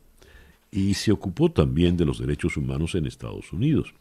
[0.77, 3.95] y se ocupó también de los derechos humanos en Estados Unidos.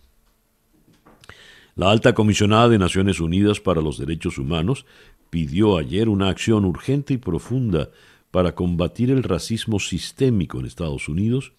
[1.75, 4.85] La alta comisionada de Naciones Unidas para los Derechos Humanos
[5.29, 7.91] pidió ayer una acción urgente y profunda
[8.29, 11.53] para combatir el racismo sistémico en Estados Unidos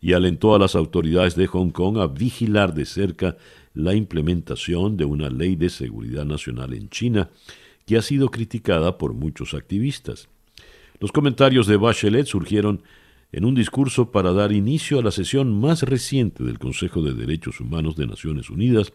[0.00, 3.36] y alentó a las autoridades de Hong Kong a vigilar de cerca
[3.74, 7.28] la implementación de una ley de seguridad nacional en China
[7.84, 10.28] que ha sido criticada por muchos activistas.
[11.00, 12.82] Los comentarios de Bachelet surgieron
[13.34, 17.60] en un discurso para dar inicio a la sesión más reciente del Consejo de Derechos
[17.60, 18.92] Humanos de Naciones Unidas,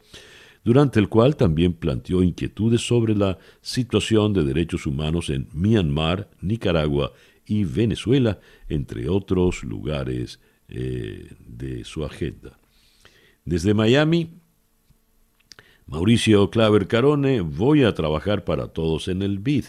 [0.64, 7.12] durante el cual también planteó inquietudes sobre la situación de derechos humanos en Myanmar, Nicaragua
[7.46, 12.58] y Venezuela, entre otros lugares eh, de su agenda.
[13.44, 14.30] Desde Miami,
[15.86, 19.66] Mauricio Claver Carone, voy a trabajar para todos en el BID.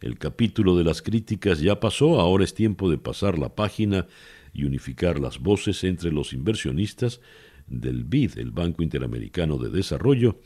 [0.00, 4.06] El capítulo de las críticas ya pasó, ahora es tiempo de pasar la página
[4.52, 7.20] y unificar las voces entre los inversionistas
[7.66, 10.40] del BID, el Banco Interamericano de Desarrollo,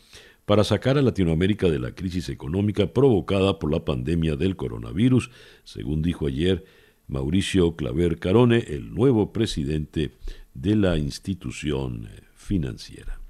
[0.46, 5.30] para sacar a Latinoamérica de la crisis económica provocada por la pandemia del coronavirus,
[5.64, 6.64] según dijo ayer
[7.06, 10.12] Mauricio Claver Carone, el nuevo presidente
[10.54, 13.20] de la institución financiera.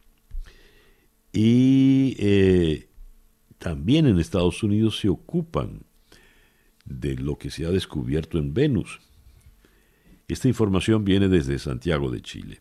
[1.33, 2.89] Y eh,
[3.59, 5.83] también en Estados Unidos se ocupan
[6.85, 9.01] de lo que se ha descubierto en Venus.
[10.29, 12.61] Esta información viene desde Santiago de Chile.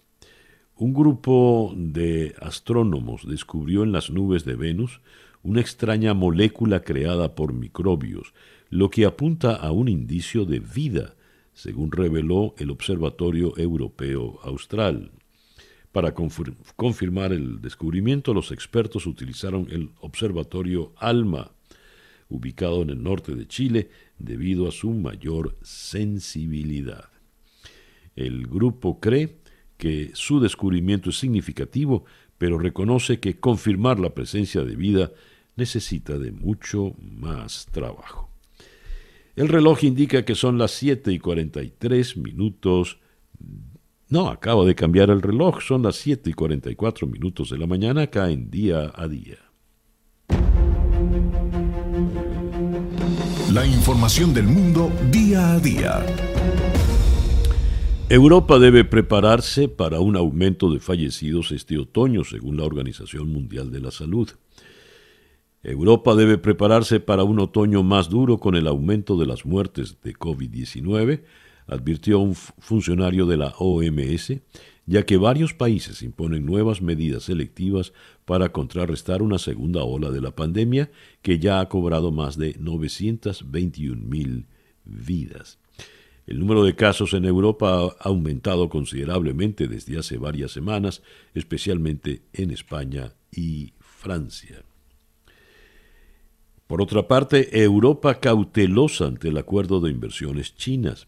[0.76, 5.02] Un grupo de astrónomos descubrió en las nubes de Venus
[5.44, 8.34] una extraña molécula creada por microbios,
[8.70, 11.16] lo que apunta a un indicio de vida,
[11.54, 15.12] según reveló el Observatorio Europeo Austral.
[15.92, 21.52] Para confirmar el descubrimiento, los expertos utilizaron el Observatorio ALMA,
[22.32, 27.10] ubicado en el norte de Chile, debido a su mayor sensibilidad.
[28.16, 29.38] El grupo cree
[29.78, 32.06] que su descubrimiento es significativo,
[32.38, 35.12] pero reconoce que confirmar la presencia de vida
[35.56, 38.30] necesita de mucho más trabajo.
[39.36, 43.00] El reloj indica que son las 7 y 43 minutos.
[44.10, 48.04] No, acabo de cambiar el reloj, son las 7 y 44 minutos de la mañana
[48.04, 49.51] acá en día a día.
[53.54, 56.06] La información del mundo día a día.
[58.08, 63.82] Europa debe prepararse para un aumento de fallecidos este otoño, según la Organización Mundial de
[63.82, 64.30] la Salud.
[65.64, 70.14] Europa debe prepararse para un otoño más duro con el aumento de las muertes de
[70.14, 71.24] COVID-19,
[71.68, 74.32] advirtió un funcionario de la OMS,
[74.86, 77.94] ya que varios países imponen nuevas medidas selectivas
[78.26, 80.92] para contrarrestar una segunda ola de la pandemia
[81.22, 84.46] que ya ha cobrado más de 921 mil
[84.86, 85.60] vidas.
[86.28, 91.02] El número de casos en Europa ha aumentado considerablemente desde hace varias semanas,
[91.34, 94.64] especialmente en España y Francia.
[96.68, 101.08] Por otra parte, Europa cautelosa ante el acuerdo de inversiones chinas.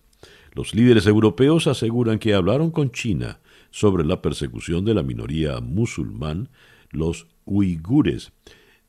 [0.52, 3.40] Los líderes europeos aseguran que hablaron con China
[3.74, 6.50] sobre la persecución de la minoría musulmán,
[6.92, 8.32] los uigures,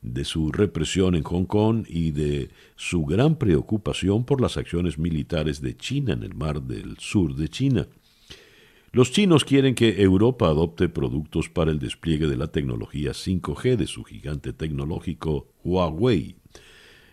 [0.03, 5.62] de su represión en Hong Kong y de su gran preocupación por las acciones militares
[5.62, 7.88] de China en el mar del sur de China.
[8.92, 13.87] Los chinos quieren que Europa adopte productos para el despliegue de la tecnología 5G de
[13.87, 16.37] su gigante tecnológico Huawei.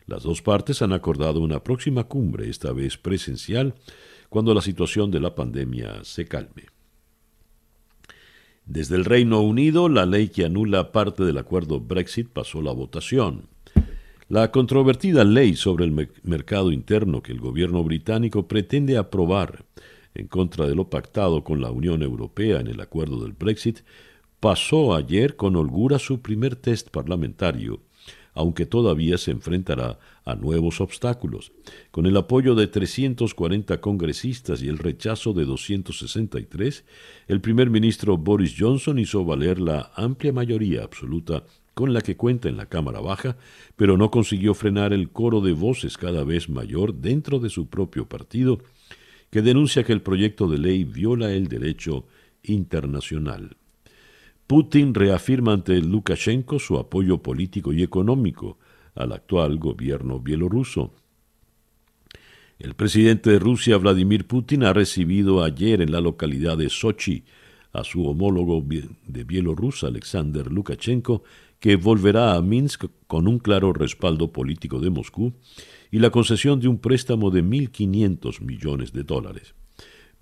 [0.07, 3.75] Las dos partes han acordado una próxima cumbre, esta vez presencial,
[4.27, 6.70] cuando la situación de la pandemia se calme.
[8.65, 13.47] Desde el Reino Unido, la ley que anula parte del acuerdo Brexit pasó la votación.
[14.29, 19.65] La controvertida ley sobre el mercado interno que el gobierno británico pretende aprobar
[20.13, 23.79] en contra de lo pactado con la Unión Europea en el acuerdo del Brexit
[24.39, 27.81] pasó ayer con holgura su primer test parlamentario
[28.33, 31.51] aunque todavía se enfrentará a nuevos obstáculos.
[31.91, 36.85] Con el apoyo de 340 congresistas y el rechazo de 263,
[37.27, 41.43] el primer ministro Boris Johnson hizo valer la amplia mayoría absoluta
[41.73, 43.37] con la que cuenta en la Cámara Baja,
[43.75, 48.07] pero no consiguió frenar el coro de voces cada vez mayor dentro de su propio
[48.07, 48.59] partido,
[49.29, 52.05] que denuncia que el proyecto de ley viola el derecho
[52.43, 53.55] internacional.
[54.45, 58.57] Putin reafirma ante Lukashenko su apoyo político y económico
[58.95, 60.93] al actual gobierno bielorruso.
[62.59, 67.23] El presidente de Rusia, Vladimir Putin, ha recibido ayer en la localidad de Sochi
[67.73, 68.63] a su homólogo
[69.07, 71.23] de Bielorrusia, Alexander Lukashenko,
[71.59, 75.33] que volverá a Minsk con un claro respaldo político de Moscú
[75.89, 79.53] y la concesión de un préstamo de 1.500 millones de dólares.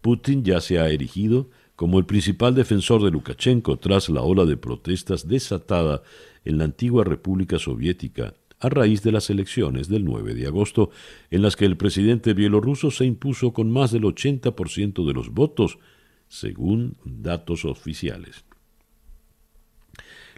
[0.02, 4.58] Putin ya se ha erigido como el principal defensor de Lukashenko tras la ola de
[4.58, 6.04] protestas desatada
[6.46, 10.92] en la antigua República Soviética a raíz de las elecciones del 9 de agosto,
[11.32, 15.80] en las que el presidente bielorruso se impuso con más del 80% de los votos,
[16.28, 18.44] según datos oficiales.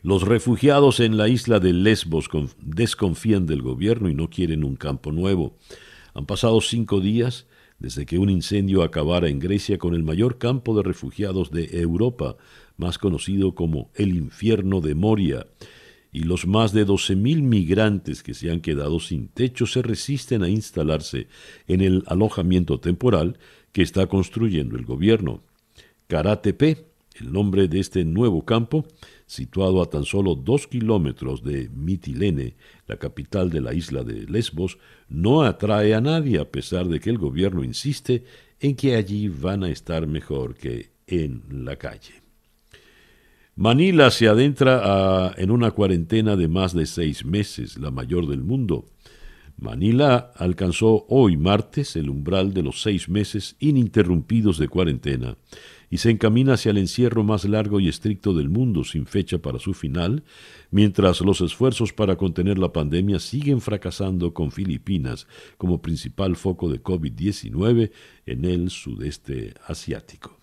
[0.04, 2.28] Los refugiados en la isla de Lesbos
[2.60, 5.58] desconfían del gobierno y no quieren un campo nuevo.
[6.14, 7.46] Han pasado cinco días
[7.78, 12.38] desde que un incendio acabara en Grecia con el mayor campo de refugiados de Europa,
[12.78, 15.48] más conocido como el infierno de Moria,
[16.12, 20.50] y los más de 12.000 migrantes que se han quedado sin techo se resisten a
[20.50, 21.28] instalarse
[21.68, 23.38] en el alojamiento temporal
[23.72, 25.42] que está construyendo el gobierno.
[26.08, 26.86] Karatepe,
[27.20, 28.86] el nombre de este nuevo campo,
[29.26, 32.56] situado a tan solo dos kilómetros de Mitilene,
[32.88, 37.10] la capital de la isla de Lesbos, no atrae a nadie a pesar de que
[37.10, 38.26] el gobierno insiste
[38.60, 42.21] en que allí van a estar mejor que en la calle.
[43.62, 48.88] Manila se adentra en una cuarentena de más de seis meses, la mayor del mundo.
[49.56, 55.38] Manila alcanzó hoy martes el umbral de los seis meses ininterrumpidos de cuarentena
[55.92, 59.60] y se encamina hacia el encierro más largo y estricto del mundo sin fecha para
[59.60, 60.24] su final,
[60.72, 65.28] mientras los esfuerzos para contener la pandemia siguen fracasando con Filipinas
[65.60, 67.92] como principal foco de COVID-19
[68.26, 70.41] en el sudeste asiático.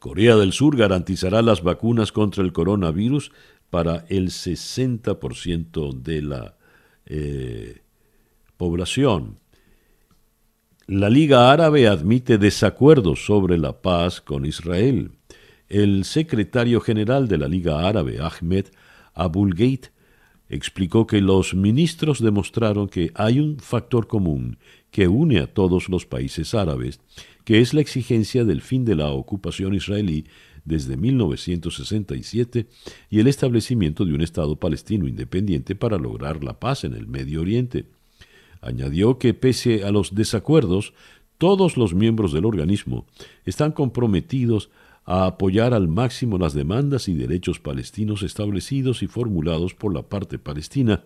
[0.00, 3.32] Corea del Sur garantizará las vacunas contra el coronavirus
[3.68, 6.56] para el 60% de la
[7.04, 7.82] eh,
[8.56, 9.38] población.
[10.86, 15.12] La Liga Árabe admite desacuerdos sobre la paz con Israel.
[15.68, 18.68] El secretario general de la Liga Árabe, Ahmed
[19.12, 19.88] Abulgeit,
[20.48, 24.56] explicó que los ministros demostraron que hay un factor común
[24.90, 27.00] que une a todos los países árabes,
[27.44, 30.26] que es la exigencia del fin de la ocupación israelí
[30.64, 32.66] desde 1967
[33.08, 37.40] y el establecimiento de un Estado palestino independiente para lograr la paz en el Medio
[37.40, 37.86] Oriente.
[38.60, 40.92] Añadió que pese a los desacuerdos,
[41.38, 43.06] todos los miembros del organismo
[43.46, 44.70] están comprometidos
[45.06, 50.38] a apoyar al máximo las demandas y derechos palestinos establecidos y formulados por la parte
[50.38, 51.02] palestina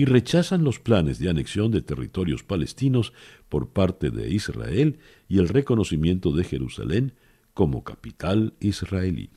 [0.00, 3.12] y rechazan los planes de anexión de territorios palestinos
[3.50, 4.98] por parte de Israel
[5.28, 7.12] y el reconocimiento de Jerusalén
[7.52, 9.28] como capital israelí.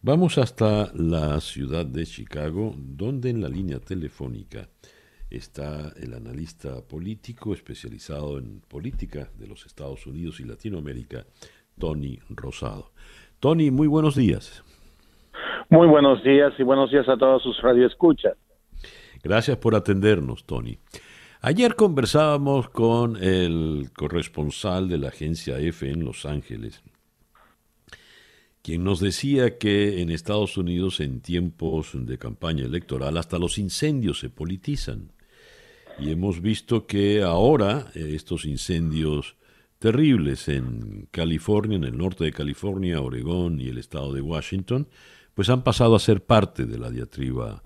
[0.00, 4.70] Vamos hasta la ciudad de Chicago, donde en la línea telefónica
[5.28, 11.26] está el analista político especializado en política de los Estados Unidos y Latinoamérica,
[11.78, 12.92] Tony Rosado.
[13.38, 14.64] Tony, muy buenos días.
[15.68, 18.38] Muy buenos días y buenos días a todos sus radioescuchas.
[19.22, 20.78] Gracias por atendernos, Tony.
[21.42, 26.82] Ayer conversábamos con el corresponsal de la agencia EFE en Los Ángeles,
[28.62, 34.18] quien nos decía que en Estados Unidos en tiempos de campaña electoral hasta los incendios
[34.18, 35.12] se politizan.
[35.98, 39.36] Y hemos visto que ahora eh, estos incendios
[39.78, 44.88] terribles en California, en el norte de California, Oregón y el estado de Washington,
[45.34, 47.62] pues han pasado a ser parte de la diatriba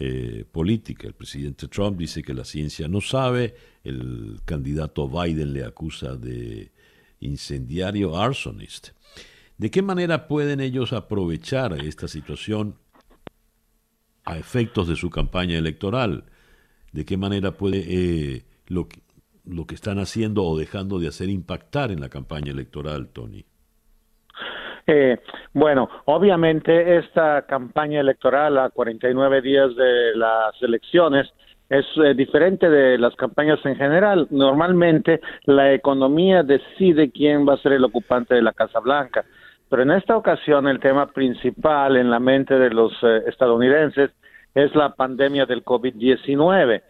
[0.00, 1.08] eh, política.
[1.08, 6.70] El presidente Trump dice que la ciencia no sabe, el candidato Biden le acusa de
[7.18, 8.90] incendiario arsonist.
[9.56, 12.76] ¿De qué manera pueden ellos aprovechar esta situación
[14.24, 16.26] a efectos de su campaña electoral?
[16.92, 18.86] ¿De qué manera puede eh, lo,
[19.44, 23.47] lo que están haciendo o dejando de hacer impactar en la campaña electoral, Tony?
[24.90, 25.18] Eh,
[25.52, 31.30] bueno, obviamente esta campaña electoral a 49 días de las elecciones
[31.68, 34.26] es eh, diferente de las campañas en general.
[34.30, 39.26] Normalmente la economía decide quién va a ser el ocupante de la Casa Blanca,
[39.68, 44.10] pero en esta ocasión el tema principal en la mente de los eh, estadounidenses
[44.54, 46.80] es la pandemia del COVID-19.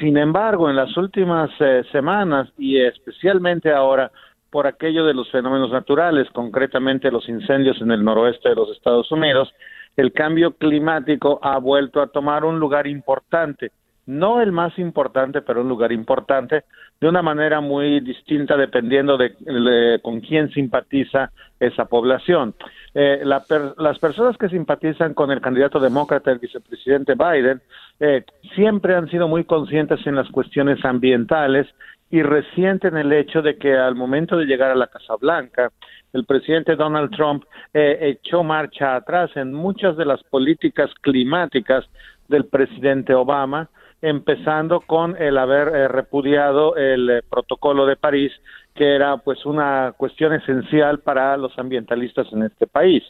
[0.00, 1.50] Sin embargo, en las últimas
[1.92, 4.10] semanas y especialmente ahora,
[4.54, 9.10] por aquello de los fenómenos naturales, concretamente los incendios en el noroeste de los Estados
[9.10, 9.52] Unidos,
[9.96, 13.72] el cambio climático ha vuelto a tomar un lugar importante,
[14.06, 16.62] no el más importante, pero un lugar importante,
[17.00, 22.54] de una manera muy distinta dependiendo de, con quién simpatiza esa población.
[22.94, 27.60] Eh, las personas que simpatizan con el candidato demócrata, el vicepresidente Biden,
[27.98, 28.22] eh,
[28.54, 31.66] siempre han sido muy conscientes en las cuestiones ambientales
[32.14, 35.72] y reciente en el hecho de que al momento de llegar a la Casa Blanca,
[36.12, 37.42] el presidente Donald Trump
[37.72, 41.84] eh, echó marcha atrás en muchas de las políticas climáticas
[42.28, 43.68] del presidente Obama,
[44.00, 48.30] empezando con el haber eh, repudiado el eh, protocolo de París,
[48.76, 53.02] que era pues una cuestión esencial para los ambientalistas en este país.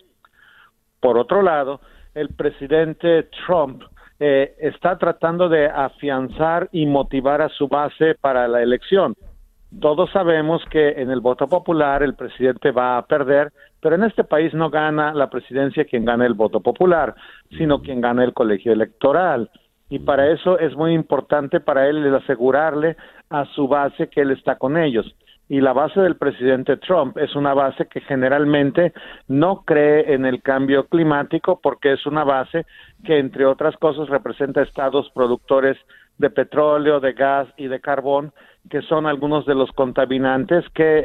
[0.98, 1.82] Por otro lado,
[2.14, 3.82] el presidente Trump
[4.20, 9.14] eh, está tratando de afianzar y motivar a su base para la elección.
[9.80, 14.22] Todos sabemos que en el voto popular el presidente va a perder, pero en este
[14.22, 17.14] país no gana la presidencia quien gana el voto popular,
[17.58, 19.50] sino quien gana el colegio electoral.
[19.90, 22.96] Y para eso es muy importante para él asegurarle
[23.30, 25.14] a su base que él está con ellos
[25.48, 28.92] y la base del presidente Trump es una base que generalmente
[29.28, 32.64] no cree en el cambio climático porque es una base
[33.04, 35.76] que, entre otras cosas, representa estados productores
[36.16, 38.32] de petróleo, de gas y de carbón,
[38.70, 41.02] que son algunos de los contaminantes que eh,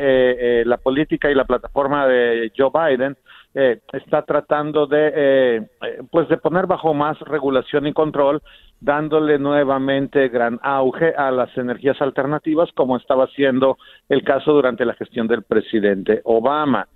[0.62, 3.18] eh, la política y la plataforma de Joe Biden
[3.62, 5.68] eh, está tratando de, eh,
[6.10, 8.42] pues, de poner bajo más regulación y control
[8.80, 14.94] dándole nuevamente gran auge a las energías alternativas, como estaba siendo el caso durante la
[14.94, 16.88] gestión del presidente Obama.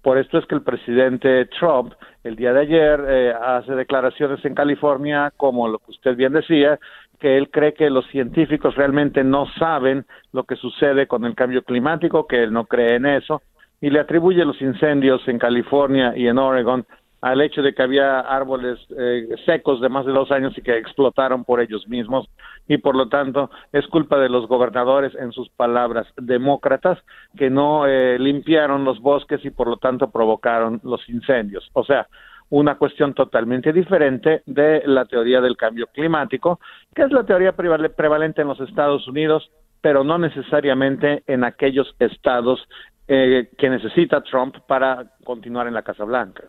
[0.00, 1.92] Por esto es que el presidente Trump
[2.24, 6.78] el día de ayer eh, hace declaraciones en California, como lo que usted bien decía,
[7.20, 11.62] que él cree que los científicos realmente no saben lo que sucede con el cambio
[11.62, 13.42] climático, que él no cree en eso,
[13.80, 16.86] y le atribuye los incendios en California y en Oregon
[17.22, 20.76] al hecho de que había árboles eh, secos de más de dos años y que
[20.76, 22.28] explotaron por ellos mismos
[22.68, 26.98] y por lo tanto es culpa de los gobernadores, en sus palabras, demócratas,
[27.36, 31.68] que no eh, limpiaron los bosques y por lo tanto provocaron los incendios.
[31.72, 32.06] O sea,
[32.50, 36.60] una cuestión totalmente diferente de la teoría del cambio climático,
[36.94, 39.50] que es la teoría prevalente en los Estados Unidos,
[39.80, 42.66] pero no necesariamente en aquellos estados
[43.08, 46.44] eh, que necesita Trump para continuar en la Casa Blanca.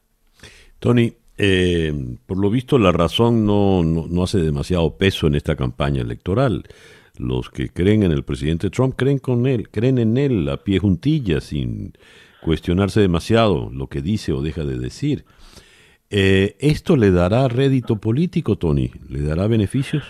[0.79, 1.93] Tony, eh,
[2.25, 6.63] por lo visto la razón no, no, hace demasiado peso en esta campaña electoral.
[7.17, 10.79] Los que creen en el presidente Trump creen con él, creen en él a pie
[10.79, 11.93] juntilla, sin
[12.41, 15.25] cuestionarse demasiado lo que dice o deja de decir.
[16.09, 18.91] Eh, ¿Esto le dará rédito político, Tony?
[19.09, 20.03] ¿Le dará beneficios?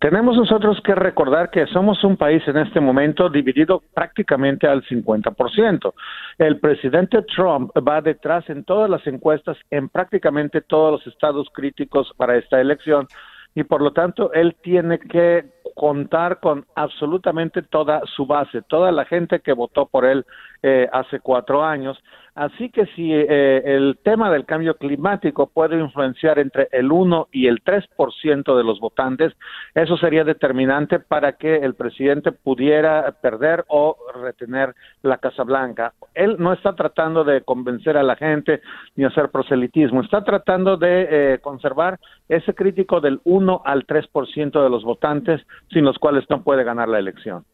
[0.00, 5.94] Tenemos nosotros que recordar que somos un país en este momento dividido prácticamente al 50%.
[6.38, 12.12] El presidente Trump va detrás en todas las encuestas, en prácticamente todos los estados críticos
[12.16, 13.06] para esta elección,
[13.54, 19.06] y por lo tanto él tiene que contar con absolutamente toda su base, toda la
[19.06, 20.24] gente que votó por él
[20.62, 21.98] eh, hace cuatro años.
[22.36, 27.46] Así que si eh, el tema del cambio climático puede influenciar entre el 1 y
[27.46, 29.32] el 3% de los votantes,
[29.74, 35.94] eso sería determinante para que el presidente pudiera perder o retener la Casa Blanca.
[36.12, 38.60] Él no está tratando de convencer a la gente
[38.96, 44.68] ni hacer proselitismo, está tratando de eh, conservar ese crítico del 1 al 3% de
[44.68, 45.40] los votantes
[45.72, 47.46] sin los cuales no puede ganar la elección.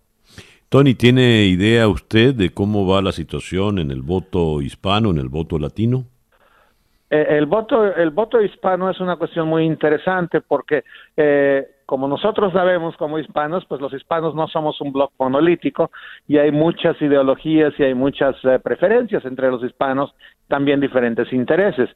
[0.72, 5.28] Tony, ¿tiene idea usted de cómo va la situación en el voto hispano, en el
[5.28, 6.04] voto latino?
[7.10, 12.54] Eh, el voto, el voto hispano es una cuestión muy interesante porque, eh, como nosotros
[12.54, 15.90] sabemos como hispanos, pues los hispanos no somos un bloque monolítico
[16.26, 20.14] y hay muchas ideologías y hay muchas eh, preferencias entre los hispanos,
[20.48, 21.90] también diferentes intereses.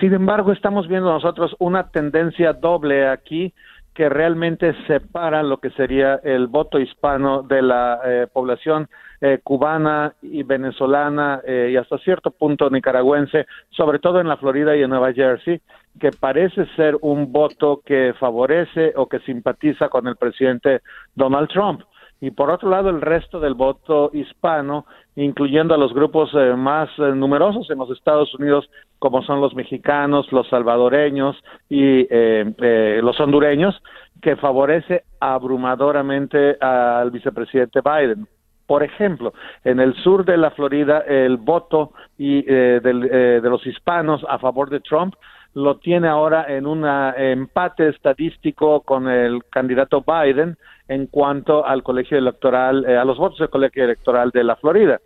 [0.00, 3.54] Sin embargo, estamos viendo nosotros una tendencia doble aquí
[3.98, 8.88] que realmente separa lo que sería el voto hispano de la eh, población
[9.20, 14.76] eh, cubana y venezolana eh, y hasta cierto punto nicaragüense, sobre todo en la Florida
[14.76, 15.60] y en Nueva Jersey,
[15.98, 20.82] que parece ser un voto que favorece o que simpatiza con el presidente
[21.16, 21.80] Donald Trump
[22.20, 26.88] y por otro lado el resto del voto hispano, incluyendo a los grupos eh, más
[26.98, 31.36] eh, numerosos en los Estados Unidos, como son los mexicanos, los salvadoreños
[31.68, 33.80] y eh, los hondureños,
[34.20, 38.26] que favorece abrumadoramente al vicepresidente Biden.
[38.66, 39.32] Por ejemplo,
[39.64, 44.80] en el sur de la Florida, el voto y, de los hispanos a favor de
[44.80, 45.14] Trump
[45.54, 50.56] lo tiene ahora en un empate estadístico con el candidato Biden
[50.88, 55.00] en cuanto al colegio electoral, eh, a los votos del colegio electoral de la Florida.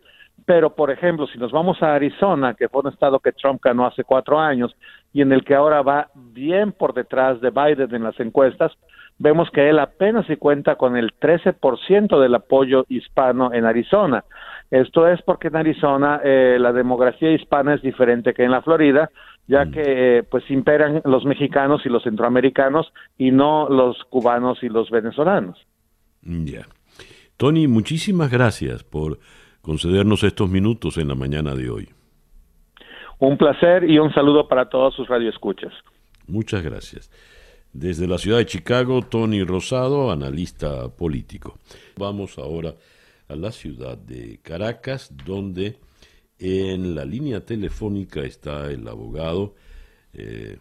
[0.45, 3.86] Pero, por ejemplo, si nos vamos a Arizona, que fue un estado que Trump ganó
[3.86, 4.74] hace cuatro años
[5.12, 8.72] y en el que ahora va bien por detrás de Biden en las encuestas,
[9.18, 14.24] vemos que él apenas se cuenta con el 13% del apoyo hispano en Arizona.
[14.70, 19.11] Esto es porque en Arizona eh, la demografía hispana es diferente que en la Florida,
[19.47, 19.70] ya mm.
[19.72, 25.59] que pues imperan los mexicanos y los centroamericanos y no los cubanos y los venezolanos.
[26.22, 26.66] Ya.
[27.36, 29.18] Tony, muchísimas gracias por
[29.61, 31.88] concedernos estos minutos en la mañana de hoy.
[33.18, 35.72] Un placer y un saludo para todos sus radioescuchas.
[36.26, 37.11] Muchas gracias.
[37.72, 41.59] Desde la ciudad de Chicago, Tony Rosado, analista político.
[41.97, 42.74] Vamos ahora
[43.28, 45.78] a la ciudad de Caracas, donde
[46.45, 49.55] en la línea telefónica está el abogado,
[50.12, 50.59] eh,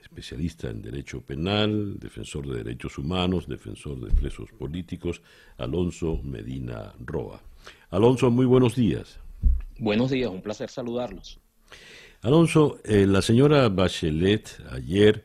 [0.00, 5.20] especialista en derecho penal, defensor de derechos humanos, defensor de presos políticos,
[5.58, 7.42] Alonso Medina Roa.
[7.90, 9.18] Alonso, muy buenos días.
[9.80, 11.40] Buenos días, un placer saludarlos.
[12.22, 15.24] Alonso, eh, la señora Bachelet ayer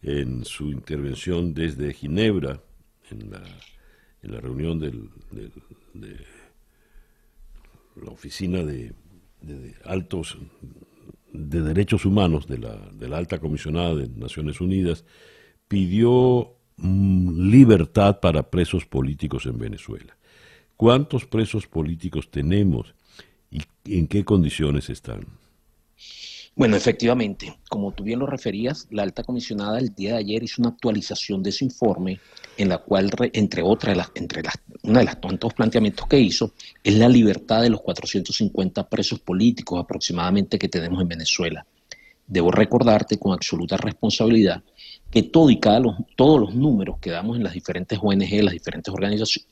[0.00, 2.62] en su intervención desde Ginebra,
[3.10, 3.42] en la,
[4.22, 5.10] en la reunión del,
[5.92, 6.16] de
[8.02, 8.94] la oficina de,
[9.84, 10.38] altos
[11.32, 15.04] de derechos humanos de la, de la alta comisionada de Naciones Unidas,
[15.68, 20.16] pidió mm, libertad para presos políticos en Venezuela.
[20.76, 22.94] ¿Cuántos presos políticos tenemos
[23.50, 25.26] y en qué condiciones están?
[26.56, 30.62] Bueno, efectivamente, como tú bien lo referías, la alta comisionada el día de ayer hizo
[30.62, 32.20] una actualización de ese informe
[32.56, 36.52] en la cual, entre otras, entre las, una de los tantos planteamientos que hizo,
[36.84, 41.66] es la libertad de los 450 presos políticos aproximadamente que tenemos en Venezuela.
[42.24, 44.62] Debo recordarte con absoluta responsabilidad
[45.10, 48.52] que todo y cada los, todos los números que damos en las diferentes ONG, las
[48.52, 48.94] diferentes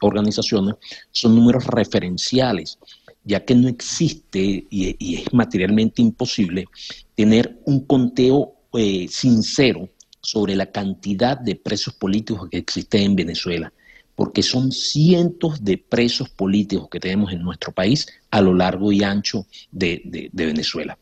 [0.00, 0.74] organizaciones,
[1.10, 2.78] son números referenciales
[3.24, 6.66] ya que no existe y, es materialmente imposible
[7.14, 9.88] tener un conteo eh, sincero
[10.20, 13.72] sobre la cantidad de presos políticos que existen en Venezuela,
[14.14, 19.02] porque son cientos de presos políticos que tenemos en nuestro país a lo largo y
[19.02, 20.98] ancho de Venezuela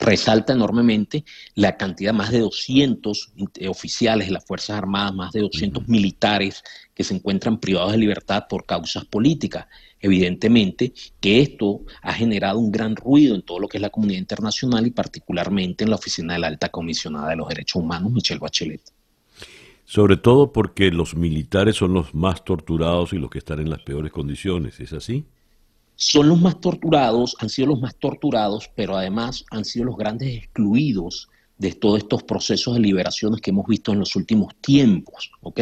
[0.00, 5.40] resalta enormemente la cantidad, más de 200 eh, oficiales de las Fuerzas Armadas, más de
[5.40, 6.62] 200 militares
[6.94, 9.66] que se encuentran privados de libertad por causas políticas.
[10.00, 14.20] Evidentemente que esto ha generado un gran ruido en todo lo que es la comunidad
[14.20, 18.40] internacional y particularmente en la oficina de la alta comisionada de los derechos humanos, Michelle
[18.40, 18.82] Bachelet.
[19.84, 23.82] Sobre todo porque los militares son los más torturados y los que están en las
[23.82, 25.24] peores condiciones, ¿es así?
[25.96, 30.36] son los más torturados, han sido los más torturados, pero además han sido los grandes
[30.36, 35.32] excluidos de todos estos procesos de liberaciones que hemos visto en los últimos tiempos.
[35.40, 35.60] ¿ok?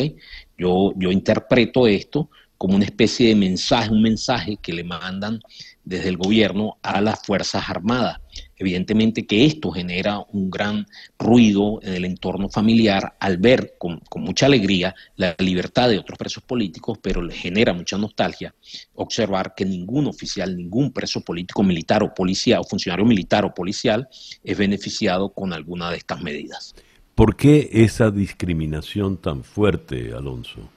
[0.59, 2.30] Yo, yo interpreto esto
[2.64, 5.38] como una especie de mensaje, un mensaje que le mandan
[5.84, 8.20] desde el gobierno a las Fuerzas Armadas.
[8.56, 10.86] Evidentemente que esto genera un gran
[11.18, 16.42] ruido en el entorno familiar al ver con, mucha alegría la libertad de otros presos
[16.42, 18.54] políticos, pero le genera mucha nostalgia
[18.94, 24.08] observar que ningún oficial, ningún preso político, militar o policía o funcionario militar o policial
[24.42, 26.74] es beneficiado con alguna de estas medidas.
[27.14, 30.70] ¿Por qué esa discriminación tan fuerte, Alonso?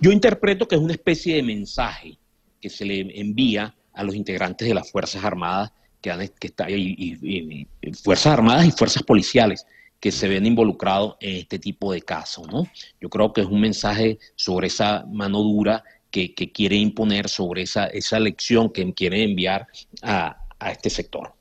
[0.00, 2.18] Yo interpreto que es una especie de mensaje
[2.60, 6.26] que se le envía a los integrantes de las Fuerzas Armadas que, han,
[6.68, 7.66] y,
[8.02, 9.66] Fuerzas Armadas y Fuerzas Policiales
[10.00, 12.50] que se ven involucrados en este tipo de casos.
[12.50, 12.66] ¿no?
[13.00, 17.86] Yo creo que es un mensaje sobre esa mano dura que, quiere imponer, sobre esa,
[17.86, 19.66] esa lección que quiere enviar
[20.02, 20.36] a,
[20.72, 21.32] este sector.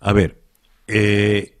[0.00, 0.40] A ver,
[0.86, 1.56] eh,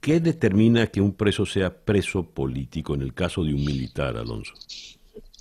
[0.00, 4.54] ¿qué determina que un preso sea preso político en el caso de un militar, Alonso?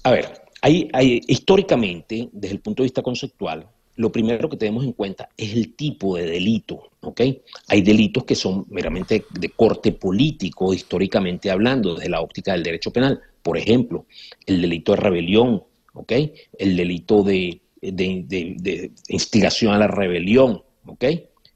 [0.04, 4.84] A ver, hay, hay, históricamente, desde el punto de vista conceptual, lo primero que tenemos
[4.84, 7.22] en cuenta es el tipo de delito, ¿ok?
[7.68, 12.92] Hay delitos que son meramente de corte político, históricamente hablando, desde la óptica del derecho
[12.92, 13.22] penal.
[13.42, 14.06] Por ejemplo,
[14.46, 16.12] el delito de rebelión, ¿ok?
[16.58, 21.06] El delito de, de instigación a la rebelión, ¿ok?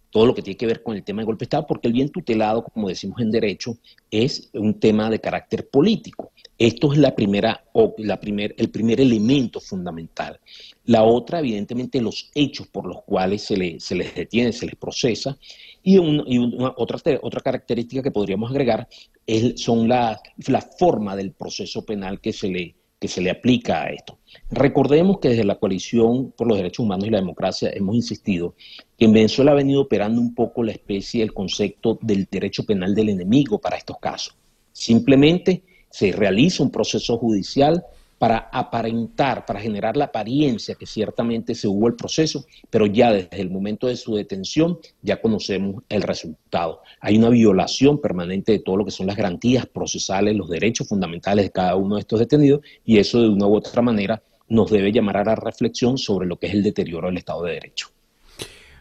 [0.10, 1.94] Todo lo que tiene que ver con el tema de golpe de Estado, porque el
[1.94, 3.78] bien tutelado, como decimos en derecho,
[4.10, 6.32] es un tema de carácter político.
[6.58, 7.66] Esto es la primera,
[7.98, 10.40] la primer, el primer elemento fundamental.
[10.86, 15.38] La otra, evidentemente, los hechos por los cuales se, les detiene, se les procesa.
[15.84, 18.88] Y, una, otra, otra característica que podríamos agregar
[19.26, 23.84] es, son la, la forma del proceso penal que se, le, que se le aplica
[23.84, 24.18] a esto.
[24.50, 28.56] Recordemos que desde la coalición por los derechos humanos y la democracia hemos insistido
[28.98, 32.96] que en Venezuela ha venido operando un poco la especie, el concepto del derecho penal
[32.96, 34.36] del enemigo para estos casos.
[34.72, 37.84] Simplemente se realiza un proceso judicial
[38.18, 43.42] para aparentar, para generar la apariencia que ciertamente se hubo el proceso, pero ya desde
[43.42, 46.82] el momento de su detención ya conocemos el resultado.
[47.00, 51.46] Hay una violación permanente de todo lo que son las garantías procesales, los derechos fundamentales
[51.46, 54.92] de cada uno de estos detenidos, y eso de una u otra manera nos debe
[54.92, 57.90] llamar a la reflexión sobre lo que es el deterioro del Estado de Derecho.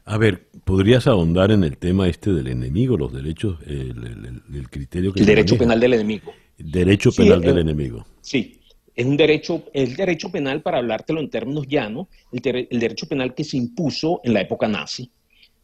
[0.05, 5.21] A ver, ¿podrías ahondar en el tema este del enemigo, los derechos, el, criterio que...
[5.21, 6.33] El derecho penal del enemigo.
[6.57, 8.07] Derecho penal del enemigo.
[8.21, 8.61] Sí.
[8.97, 12.41] Es un derecho, el derecho penal, para hablártelo en términos llanos, el,
[12.71, 15.11] derecho penal que se impuso en la época nazi,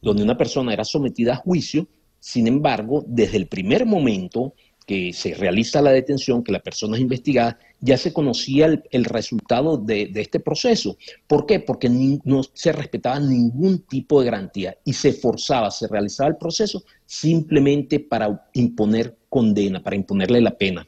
[0.03, 1.89] donde una persona era sometida a juicio,
[2.21, 4.53] sin embargo, desde el primer momento
[4.87, 9.79] que se realiza la detención, que la persona es investigada, ya se conocía el, resultado
[9.79, 10.99] de, este proceso.
[11.27, 11.61] ¿Por qué?
[11.61, 16.85] Porque no se respetaba ningún tipo de garantía y se forzaba, se realizaba el proceso
[17.07, 20.87] simplemente para imponer condena, para imponerle la pena,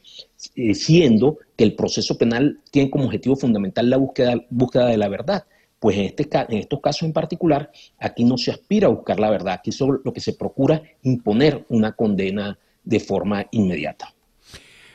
[0.73, 5.45] siendo que el proceso penal tiene como objetivo fundamental la búsqueda, búsqueda de la verdad.
[5.79, 9.29] Pues en, este, en estos casos en particular, aquí no se aspira a buscar la
[9.29, 14.13] verdad, aquí solo lo que se procura imponer una condena de forma inmediata.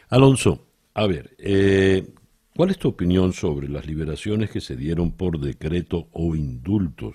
[0.09, 2.05] Alonso, a ver, eh,
[2.57, 7.14] ¿cuál es tu opinión sobre las liberaciones que se dieron por decreto o indultos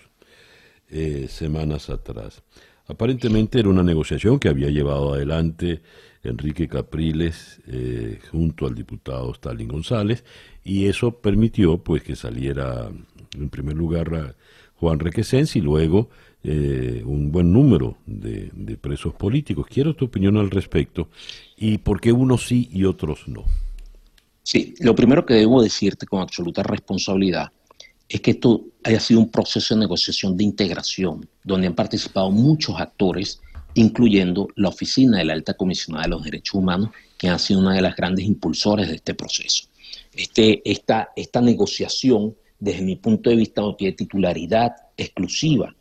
[0.90, 2.44] eh, semanas atrás?
[2.88, 5.82] Aparentemente era una negociación que había llevado adelante
[6.26, 10.24] Enrique Capriles eh, junto al diputado Stalin González
[10.64, 12.90] y eso permitió pues que saliera
[13.38, 14.36] en primer lugar
[14.76, 16.10] Juan Requesens y luego
[16.44, 19.66] eh, un buen número de, presos políticos.
[19.68, 21.10] Quiero tu opinión al respecto
[21.58, 23.46] y por qué unos sí y otros no.
[24.44, 27.52] Sí, lo primero que debo decirte con absoluta responsabilidad
[28.08, 32.80] es que esto haya sido un proceso de negociación de integración, donde han participado muchos
[32.80, 33.42] actores,
[33.76, 37.74] incluyendo la Oficina de la Alta Comisionada de los Derechos Humanos, que ha sido una
[37.74, 39.66] de las grandes impulsores de este proceso.
[40.14, 45.74] Este, esta, esta negociación, desde mi punto de vista, no tiene titularidad exclusiva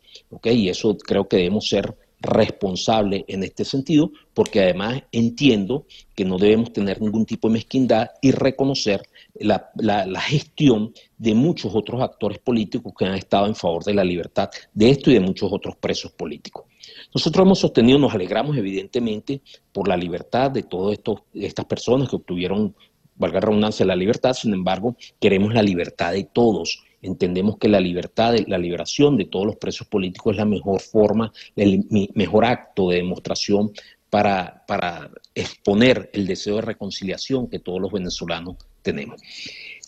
[0.43, 5.85] y eso creo que debemos ser responsables en este sentido, porque además entiendo
[6.15, 9.03] que no debemos tener ningún tipo de mezquindad y reconocer
[9.39, 14.49] la, gestión de muchos otros actores políticos que han estado en favor de la libertad
[14.73, 16.65] de esto y de muchos otros presos políticos.
[17.13, 20.99] Nosotros hemos sostenido, nos alegramos evidentemente por la libertad de todas
[21.33, 22.75] estas personas que obtuvieron,
[23.15, 27.79] valga la redundancia, la libertad, sin embargo, queremos la libertad de todos Entendemos que la
[27.79, 32.89] libertad, la liberación de todos los presos políticos es la mejor forma, el mejor acto
[32.89, 33.71] de demostración
[34.09, 38.55] para, para exponer el deseo de reconciliación que todos los venezolanos
[38.85, 39.21] tenemos.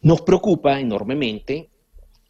[0.02, 1.70] Nos preocupa enormemente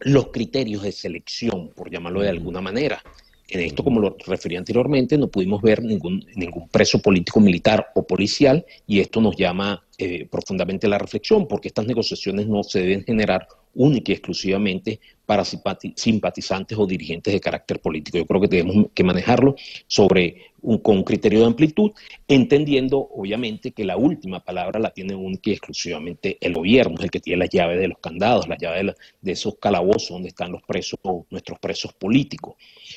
[0.02, 3.02] los criterios de selección, por llamarlo de alguna manera.
[3.50, 8.06] En esto, como lo referí anteriormente, no pudimos ver ningún, ningún preso político, militar o
[8.06, 13.06] policial y esto nos llama eh, profundamente la reflexión porque estas negociaciones no se deben
[13.06, 18.18] generar única y exclusivamente para simpatizantes o dirigentes de carácter político.
[18.18, 19.56] Yo creo que tenemos que manejarlo
[19.88, 21.92] sobre un, con criterio de amplitud,
[22.28, 27.22] entendiendo obviamente que la última palabra la tiene única y exclusivamente el gobierno, el que
[27.22, 31.00] tiene la llave de los candados, la llave de, esos calabozos donde están los presos,
[31.30, 32.56] nuestros presos políticos.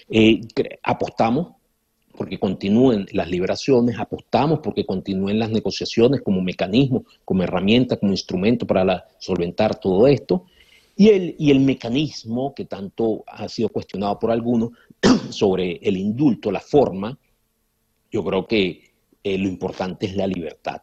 [0.09, 0.41] Eh,
[0.83, 1.53] apostamos
[2.17, 8.67] porque continúen las liberaciones, apostamos porque continúen las negociaciones como mecanismo, como herramienta, como instrumento
[8.67, 10.47] para solventar todo esto.
[10.97, 14.71] Y el, y el mecanismo que tanto ha sido cuestionado por algunos
[15.31, 17.17] sobre el indulto, la forma,
[18.11, 18.91] yo creo que
[19.23, 20.83] eh, lo importante es la libertad.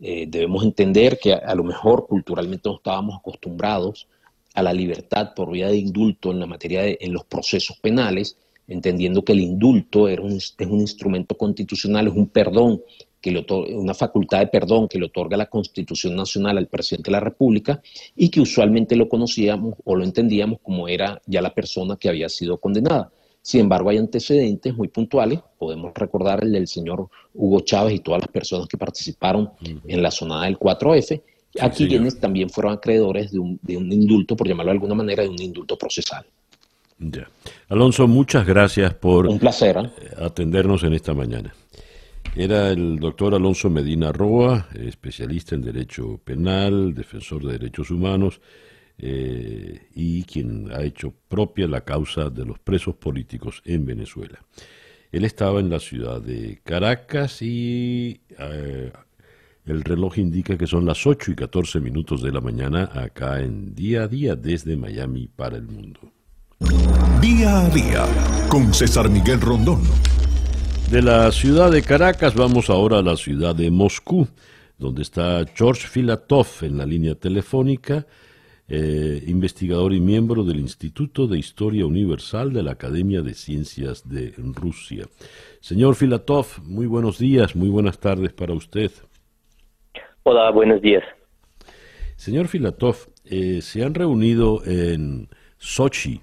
[0.00, 4.08] Eh, debemos entender que a, lo mejor culturalmente no estábamos acostumbrados
[4.54, 8.36] a la libertad por vía de indulto en la materia de en los procesos penales,
[8.66, 12.82] entendiendo que el indulto era un, es un instrumento constitucional, es un perdón
[13.24, 17.12] que le una facultad de perdón que le otorga la Constitución Nacional al presidente de
[17.12, 17.80] la República
[18.14, 22.28] y que usualmente lo conocíamos o lo entendíamos como era ya la persona que había
[22.28, 23.10] sido condenada.
[23.44, 25.38] Sin embargo, hay antecedentes muy puntuales.
[25.58, 29.50] Podemos recordar el del señor Hugo Chávez y todas las personas que participaron
[29.86, 31.20] en la sonada del 4F,
[31.60, 35.24] aquí quienes también fueron acreedores de un, de un indulto, por llamarlo de alguna manera,
[35.24, 36.24] de un indulto procesal.
[37.68, 39.90] Alonso, muchas gracias por un placer, ¿eh?
[40.24, 41.54] atendernos en esta mañana.
[42.34, 48.40] Era el doctor Alonso Medina Roa, especialista en Derecho Penal, defensor de derechos humanos
[48.98, 54.38] eh, y quien ha hecho propia la causa de los presos políticos en Venezuela.
[55.10, 58.92] Él estaba en la ciudad de Caracas y eh,
[59.66, 63.74] el reloj indica que son las 8 y 14 minutos de la mañana acá en
[63.74, 66.00] día a día desde Miami para el mundo.
[67.20, 68.06] Día a día
[68.48, 69.82] con César Miguel Rondón.
[70.90, 74.28] De la ciudad de Caracas vamos ahora a la ciudad de Moscú,
[74.78, 78.06] donde está George Filatov en la línea telefónica,
[78.68, 84.34] eh, investigador y miembro del Instituto de Historia Universal de la Academia de Ciencias de
[84.38, 85.06] Rusia.
[85.60, 88.90] Señor Filatov, muy buenos días, muy buenas tardes para usted.
[90.22, 91.04] Hola, buenos días.
[92.16, 96.20] Señor Filatov, eh, se han reunido en Sochi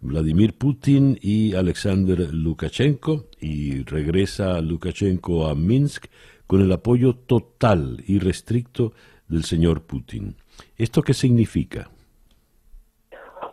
[0.00, 6.06] Vladimir Putin y Alexander Lukashenko y regresa Lukashenko a Minsk
[6.46, 8.92] con el apoyo total y restricto
[9.28, 10.36] del señor Putin.
[10.76, 11.88] ¿Esto qué significa?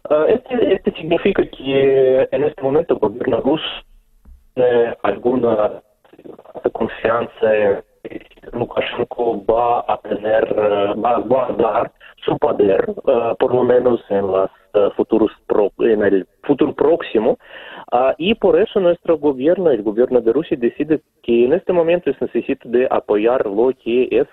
[0.10, 3.66] Ah, este, este, significa que en este momento el gobierno ruso
[4.54, 5.82] tiene alguna
[6.72, 7.84] confianza en
[8.54, 11.92] Lukashenko va a tener, va a guardar
[12.24, 15.32] su poder, ah, por lo menos en los ah, futuros
[15.80, 17.38] en el futuro próximo,
[18.18, 22.26] y por eso nuestro gobierno, el gobierno de Rusia, decide que en este momento se
[22.26, 24.28] necesita de apoyar lo que es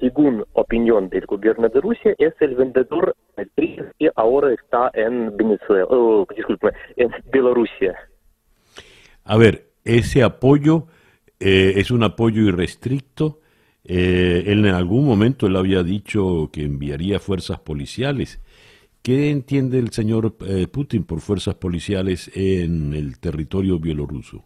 [0.00, 3.16] según opinión del gobierno de Rusia, es el vendedor
[3.98, 7.96] que ahora está en Venezuela, oh, disculpe, en Bielorrusia.
[9.24, 10.86] A ver, ese apoyo
[11.40, 13.40] eh, es un apoyo irrestricto.
[13.84, 18.42] Eh, él en algún momento él había dicho que enviaría fuerzas policiales.
[19.02, 24.44] ¿Qué entiende el señor eh, Putin por fuerzas policiales en el territorio bielorruso?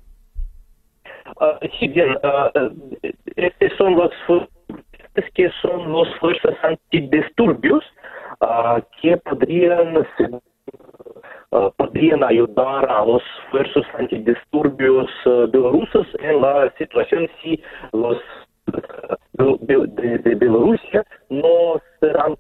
[1.41, 3.97] Uh, sí, bien, uh, son
[5.35, 7.85] que son las fuerzas antidisturbios
[8.41, 9.97] uh, que podrían,
[11.51, 18.19] uh, podrían ayudar a los fuerzas antidisturbios uh, bielorrusos en la situación si los
[19.33, 22.37] de, de, de, Bielorrusia no serán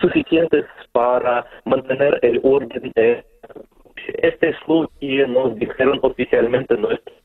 [0.00, 2.92] suficientes para mantener el orden.
[2.96, 7.17] Este es lo que nos dijeron oficialmente nuestros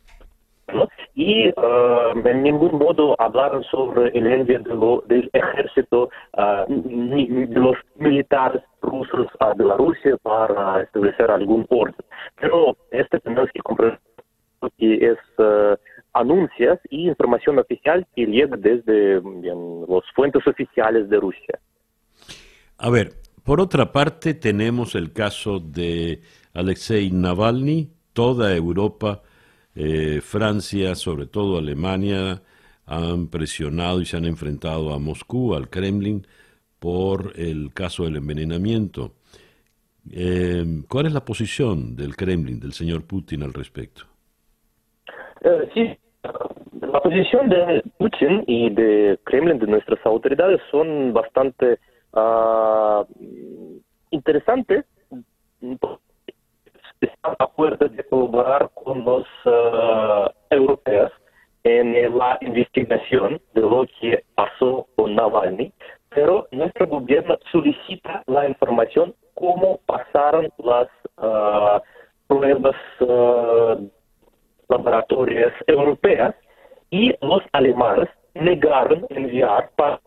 [1.16, 7.76] y uh, en ningún modo hablaron sobre el envío del ejército uh, ni, de los
[7.96, 11.96] militares rusos a Bielorrusia para establecer algún orden.
[12.40, 14.00] Pero este tenemos que comprender
[14.78, 15.76] que es uh,
[16.14, 21.60] anuncios y información oficial que llega desde bien, los fuentes oficiales de Rusia.
[22.78, 23.12] A ver,
[23.44, 26.22] por otra parte tenemos el caso de
[26.54, 29.22] Alexei Navalny, toda Europa
[29.76, 32.42] eh, Francia, sobre todo Alemania,
[32.86, 36.28] han presionado y se han enfrentado a Moscú, al Kremlin,
[36.80, 39.14] por el caso del envenenamiento.
[40.12, 44.04] Eh, ¿Cuál es la posición del Kremlin, del señor Putin al respecto?
[45.42, 45.98] Eh, sí,
[46.82, 51.80] la posición de Putin y de Kremlin, de nuestras autoridades, son bastante
[52.14, 53.06] uh,
[54.12, 54.86] interesantes
[57.08, 61.12] están acuerdo de colaborar con los uh, europeos
[61.64, 65.72] en la investigación de lo que pasó con Navalny,
[66.10, 70.88] pero nuestro gobierno solicita la información cómo pasaron las
[71.18, 71.80] uh,
[72.28, 73.88] pruebas uh,
[74.70, 76.36] laboratorias europeas
[76.90, 80.00] y los alemanes negaron enviar para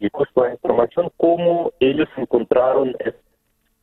[0.00, 2.96] la información cómo ellos encontraron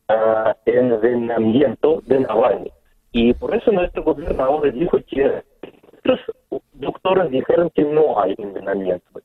[0.08, 2.70] uh, envenenamiento de Navalny.
[3.12, 5.42] Y por eso nuestro gobierno ahora dijo que
[6.02, 6.20] los
[6.74, 9.20] doctores dijeron que no hay envenenamiento.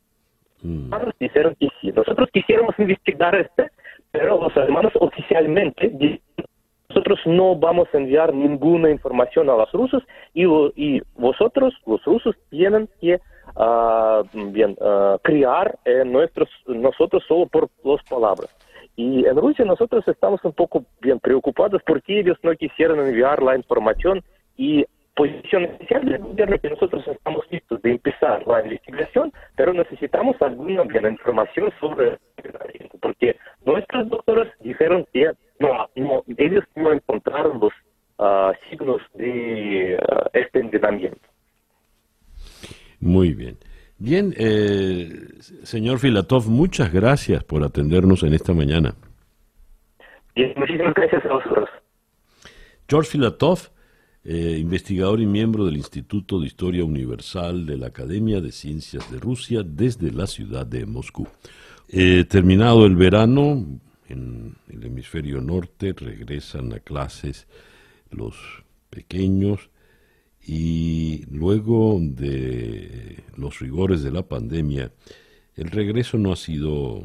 [0.61, 0.93] Mm.
[1.19, 1.91] dijeron que sí.
[1.91, 3.69] Nosotros quisiéramos investigar este,
[4.11, 6.21] pero los alemanes oficialmente
[6.93, 10.03] nosotros no vamos a enviar ninguna información a los rusos
[10.33, 13.19] y, y vosotros, los rusos, tienen que
[13.55, 18.55] uh, bien, uh, criar eh, nuestros, nosotros solo por las palabras.
[18.95, 23.55] Y en Rusia nosotros estamos un poco bien preocupados porque ellos no quisieron enviar la
[23.55, 24.23] información
[24.55, 24.85] y
[25.15, 30.83] posición oficial del gobierno que nosotros estamos listos de empezar la investigación, pero necesitamos alguna
[30.83, 32.17] bien información sobre
[33.01, 37.73] porque nuestros doctores dijeron que no, no ellos no encontraron los
[38.17, 41.19] uh, signos de uh, este entrenamiento.
[42.99, 43.57] Muy bien.
[44.03, 45.29] Bien, eh,
[45.63, 48.95] señor Filatov, muchas gracias por atendernos en esta mañana.
[50.57, 51.69] muchísimas gracias a vosotros.
[52.89, 53.59] George Filatov,
[54.25, 59.19] eh, investigador y miembro del Instituto de Historia Universal de la Academia de Ciencias de
[59.19, 61.25] Rusia desde la ciudad de Moscú.
[61.87, 63.65] Eh, terminado el verano,
[64.09, 67.47] en el hemisferio norte regresan a clases
[68.11, 68.35] los
[68.89, 69.69] pequeños
[70.45, 74.91] y luego de los rigores de la pandemia,
[75.55, 77.03] el regreso no ha sido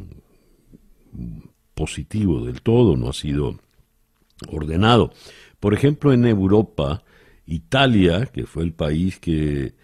[1.74, 3.60] positivo del todo, no ha sido
[4.48, 5.12] ordenado.
[5.60, 7.04] Por ejemplo, en Europa,
[7.46, 9.74] Italia, que fue el país que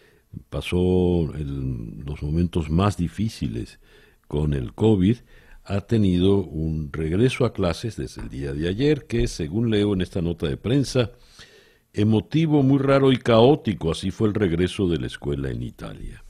[0.51, 3.79] pasó los momentos más difíciles
[4.27, 5.17] con el COVID,
[5.65, 10.03] ha tenido un regreso a clases desde el día de ayer, que según leo en
[10.03, 11.13] esta nota de prensa,
[11.95, 16.25] emotivo, muy raro y caótico, así fue el regreso de la escuela en Italia.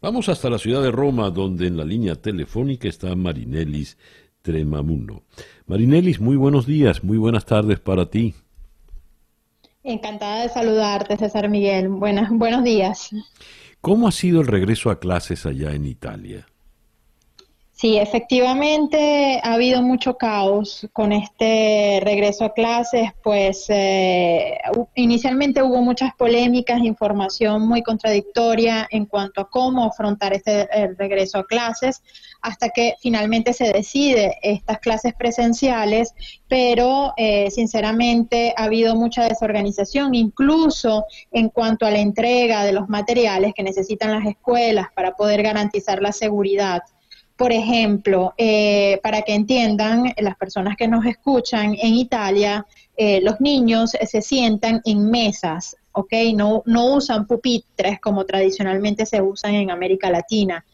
[0.00, 3.96] Vamos hasta la ciudad de Roma, donde en la línea telefónica está Marinelis
[4.42, 5.24] Tremamuno.
[5.66, 8.34] Marinelis, muy buenos días, muy buenas tardes para ti.
[9.82, 11.88] Encantada de saludarte, César Miguel.
[11.88, 13.10] Buenas, buenos días.
[13.80, 16.46] ¿Cómo ha sido el regreso a clases allá en Italia?
[17.78, 24.56] Sí, efectivamente ha habido mucho caos con este regreso a clases, pues eh,
[24.94, 30.66] inicialmente hubo muchas polémicas, información muy contradictoria en cuanto a cómo afrontar este
[30.96, 32.02] regreso a clases,
[32.40, 36.14] hasta que finalmente se decide estas clases presenciales,
[36.48, 42.88] pero eh, sinceramente ha habido mucha desorganización, incluso en cuanto a la entrega de los
[42.88, 46.82] materiales que necesitan las escuelas para poder garantizar la seguridad.
[47.36, 52.66] Por ejemplo, eh, para que entiendan las personas que nos escuchan, en Italia
[52.96, 56.12] eh, los niños se sientan en mesas, ¿ok?
[56.34, 60.64] No, no usan pupitres como tradicionalmente se usan en América Latina.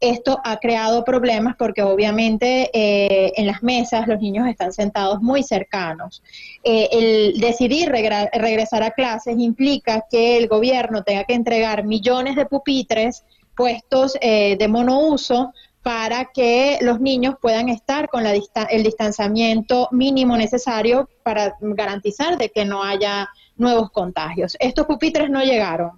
[0.00, 5.44] Esto ha creado problemas porque obviamente eh, en las mesas los niños están sentados muy
[5.44, 6.22] cercanos.
[6.64, 13.24] el decidir regresar a clases implica que el gobierno tenga que entregar millones de pupitres
[13.56, 15.52] puestos de monouso
[15.82, 22.64] para que los niños puedan estar con el distanciamiento mínimo necesario para garantizar de que
[22.64, 24.56] no haya nuevos contagios.
[24.60, 25.92] Estos pupitres no llegaron.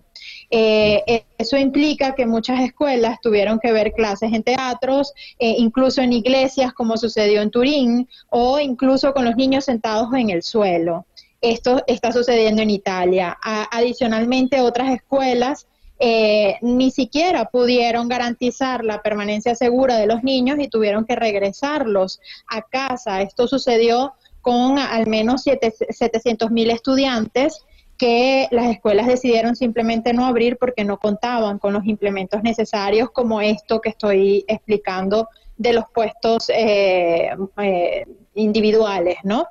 [0.51, 6.13] Eh, eso implica que muchas escuelas tuvieron que ver clases en teatros, eh, incluso en
[6.13, 11.07] iglesias, como sucedió en Turín, o incluso con los niños sentados en el suelo.
[11.41, 13.39] Esto está sucediendo en Italia.
[13.43, 15.67] adicionalmente, otras escuelas
[16.03, 22.21] eh, ni siquiera pudieron garantizar la permanencia segura de los niños y tuvieron que regresarlos
[22.49, 23.21] a casa.
[23.21, 27.67] Esto sucedió con al menos 700 mil estudiantes
[27.99, 33.43] que las escuelas decidieron simplemente no abrir porque no contaban con los implementos necesarios como
[33.43, 35.29] esto que estoy explicando
[35.59, 37.29] de los puestos eh,
[37.59, 39.47] eh, individuales, ¿no?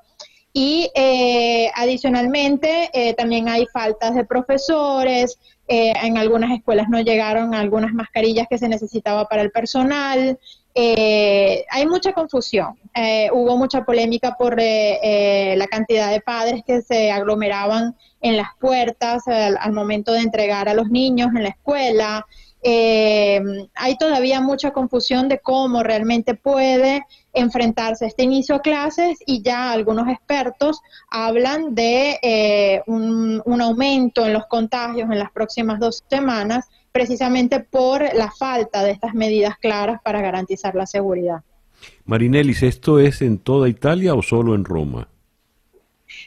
[0.61, 0.91] Y
[1.73, 5.37] adicionalmente también hay faltas de profesores,
[5.71, 10.39] eh, en algunas escuelas no llegaron algunas mascarillas que se necesitaba para el personal.
[10.73, 12.75] Eh, hay mucha confusión.
[12.95, 19.27] Eh, hubo mucha polémica por la cantidad de padres que se aglomeraban en las puertas
[19.27, 22.25] al momento de entregar a los niños en la escuela.
[22.61, 23.41] Eh,
[23.73, 29.71] hay todavía mucha confusión de cómo realmente puede enfrentarse este inicio a clases y ya
[29.71, 36.67] algunos expertos hablan de eh, un, aumento en los contagios en las próximas dos semanas
[36.91, 41.43] precisamente por la falta de estas medidas claras para garantizar la seguridad.
[42.05, 45.07] Marinelis, ¿esto es en toda Italia o solo en Roma?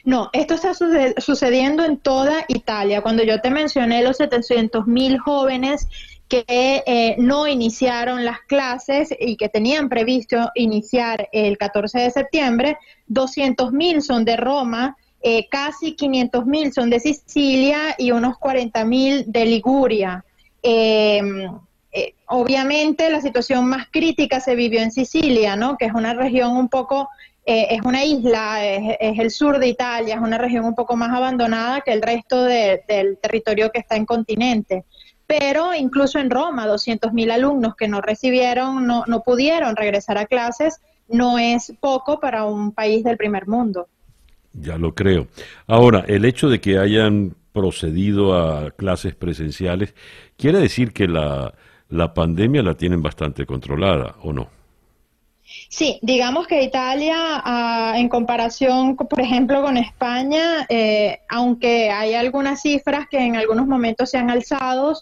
[0.05, 0.73] No, esto está
[1.17, 3.01] sucediendo en toda Italia.
[3.01, 5.87] Cuando yo te mencioné los 700 mil jóvenes
[6.33, 12.77] que eh, no iniciaron las clases y que tenían previsto iniciar el 14 de septiembre.
[13.05, 18.83] 200 mil son de Roma, eh, casi 500 mil son de Sicilia y unos 40
[18.83, 20.25] mil de Liguria.
[20.63, 21.51] Em,
[21.91, 25.77] eh, obviamente la situación más crítica se vivió en Sicilia, ¿no?
[25.77, 27.09] que es una región un poco,
[27.45, 31.81] es una isla, es, el sur de Italia, es una región un poco más abandonada
[31.81, 34.85] que el resto del territorio que está en continente
[35.27, 40.81] pero incluso en Roma, 200.000 alumnos que no recibieron, no, no pudieron regresar a clases,
[41.07, 43.87] no es poco para un país del primer mundo.
[44.53, 45.27] Ya lo creo.
[45.67, 49.93] Ahora, el hecho de que hayan procedido a clases presenciales,
[50.37, 51.53] quiere decir que la,
[51.89, 54.49] la pandemia la tienen bastante controlada, ¿o no?
[55.69, 62.61] Sí, digamos que Italia, ah, en comparación, por ejemplo, con España, eh, aunque hay algunas
[62.61, 64.93] cifras que en algunos momentos se han alzado,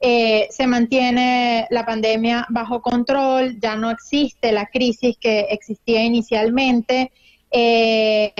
[0.00, 7.12] eh, se mantiene la pandemia bajo control, ya no existe la crisis que existía inicialmente.
[7.50, 8.32] Eh,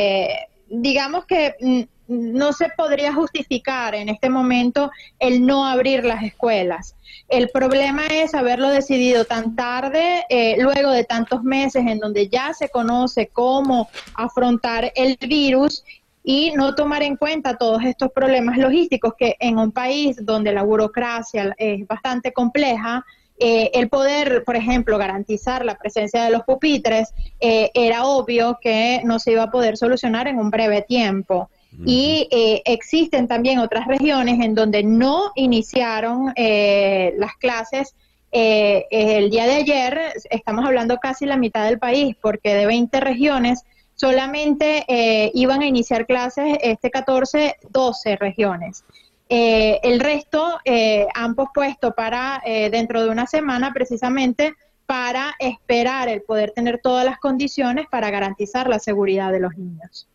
[0.68, 6.96] digamos que mm, no se podría justificar en este momento el no abrir las escuelas.
[7.28, 10.24] El problema es haberlo decidido tan tarde,
[10.58, 15.84] luego de tantos meses en donde ya se conoce cómo afrontar el virus
[16.22, 20.62] y no tomar en cuenta todos estos problemas logísticos que en un país donde la
[20.62, 23.04] burocracia es bastante compleja,
[23.42, 29.00] eh, el poder, por ejemplo, garantizar la presencia de los pupitres, eh, era obvio que
[29.04, 31.48] no se iba a poder solucionar en un breve tiempo.
[31.86, 37.94] Y eh, existen también otras regiones en donde no iniciaron las clases
[38.32, 40.00] el día de ayer,
[40.30, 43.64] estamos hablando casi la mitad del país, porque de 20 regiones
[44.00, 48.82] solamente eh, iban a iniciar clases este 14, 12 regiones.
[49.28, 54.54] Eh, el resto eh, han pospuesto para dentro de una semana precisamente
[54.86, 60.08] para esperar el poder tener todas las condiciones para garantizar la seguridad de los niños.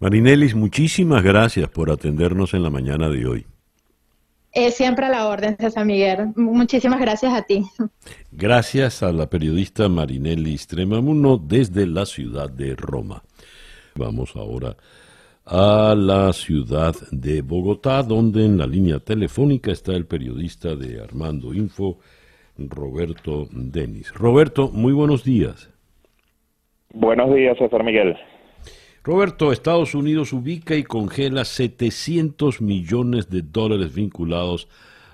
[0.00, 3.46] Marinelis, muchísimas gracias por atendernos en la mañana de hoy.
[4.52, 6.28] Eh, siempre a la orden, César Miguel.
[6.36, 7.64] Muchísimas gracias a ti.
[8.30, 13.22] Gracias a la periodista Marinelli Stremamuno desde la ciudad de Roma.
[13.96, 14.76] Vamos ahora
[15.44, 21.52] a la ciudad de Bogotá, donde en la línea telefónica está el periodista de Armando
[21.52, 21.98] Info,
[22.56, 24.12] Roberto Denis.
[24.14, 25.70] Roberto, muy buenos días.
[26.92, 28.16] Buenos días, César Miguel.
[29.08, 34.68] Roberto, Estados Unidos ubica y congela 700 millones de dólares vinculados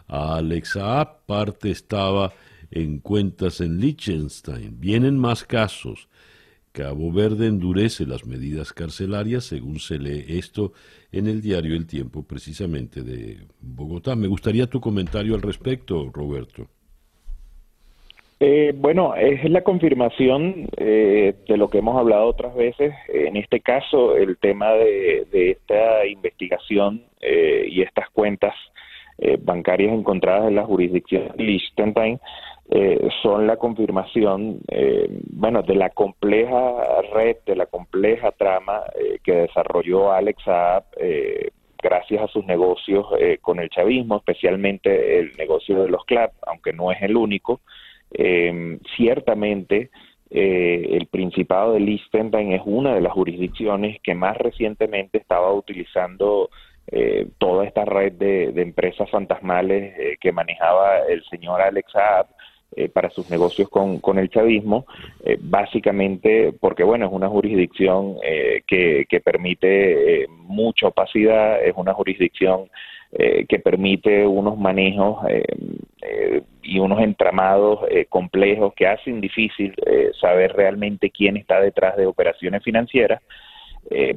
[0.08, 2.32] a Alexa Parte estaba
[2.72, 4.80] en cuentas en Liechtenstein.
[4.80, 6.08] Vienen más casos.
[6.72, 10.72] Cabo Verde endurece las medidas carcelarias, según se lee esto
[11.12, 14.16] en el diario El Tiempo, precisamente de Bogotá.
[14.16, 16.68] Me gustaría tu comentario al respecto, Roberto.
[18.40, 22.92] Eh, bueno, es la confirmación eh, de lo que hemos hablado otras veces.
[23.08, 28.54] En este caso, el tema de, esta investigación eh, y estas cuentas
[29.42, 32.18] bancarias encontradas en la jurisdicción de Liechtenstein
[33.22, 34.58] son la confirmación,
[35.30, 38.82] bueno, de la compleja red, de la compleja trama
[39.22, 40.42] que desarrolló Alex
[41.80, 43.06] gracias a sus negocios
[43.40, 47.60] con el chavismo, especialmente el negocio de los clubs, aunque no es el único.
[48.14, 49.90] Eh, ciertamente,
[50.36, 56.50] eh, el Principado de Liechtenstein es una de las jurisdicciones que más recientemente estaba utilizando
[56.88, 62.26] eh, toda esta red de, empresas fantasmales eh, que manejaba el señor Alex Saab
[62.92, 64.84] para sus negocios con, con el chavismo,
[65.42, 68.16] básicamente porque, bueno, es una jurisdicción
[68.66, 72.68] que, que, permite mucha opacidad, es una jurisdicción
[73.16, 75.44] eh, que permite unos manejos eh,
[76.02, 79.72] eh, y unos entramados complejos que hacen difícil
[80.20, 83.22] saber realmente quién está detrás de operaciones financieras.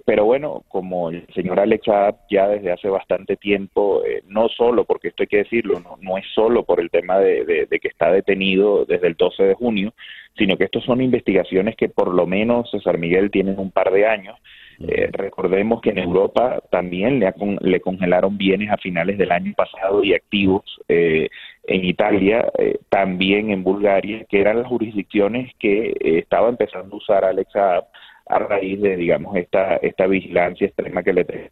[0.04, 1.86] pero bueno, como el señor Alex
[2.32, 6.64] ya desde hace bastante tiempo, no solo, porque esto hay que decirlo, no, es solo
[6.64, 9.94] por el tema de, que está detenido desde el 12 de junio,
[10.38, 14.08] sino que estos son investigaciones que por lo menos César Miguel tienen un par de
[14.08, 14.40] años
[14.80, 20.04] eh, recordemos que en Europa también le, le, congelaron bienes a finales del año pasado
[20.04, 21.30] y activos eh,
[21.64, 27.26] en Italia, eh, también en Bulgaria, que eran las jurisdicciones que estaba empezando a usar
[27.26, 27.84] Alexa
[28.28, 31.50] a raíz de, digamos, esta, esta vigilancia extrema que le tienen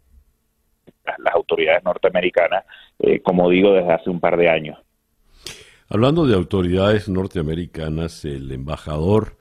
[1.18, 2.64] las autoridades norteamericanas,
[3.22, 4.78] como digo, desde hace un par de años.
[5.88, 9.36] Hablando de autoridades norteamericanas, el embajador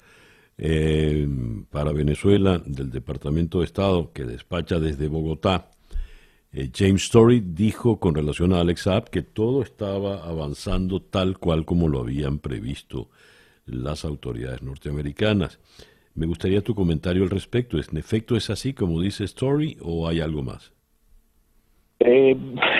[0.58, 1.28] eh,
[1.70, 5.70] para Venezuela del Departamento de Estado que despacha desde Bogotá,
[6.52, 11.66] eh, James Story dijo con relación a Alex Saab que todo estaba avanzando tal cual
[11.66, 13.10] como lo habían previsto
[13.66, 15.60] las autoridades norteamericanas.
[16.14, 17.78] Me gustaría tu comentario al respecto.
[17.78, 20.72] ¿En efecto es así como dice Story o hay algo más?
[22.00, 22.36] Eh,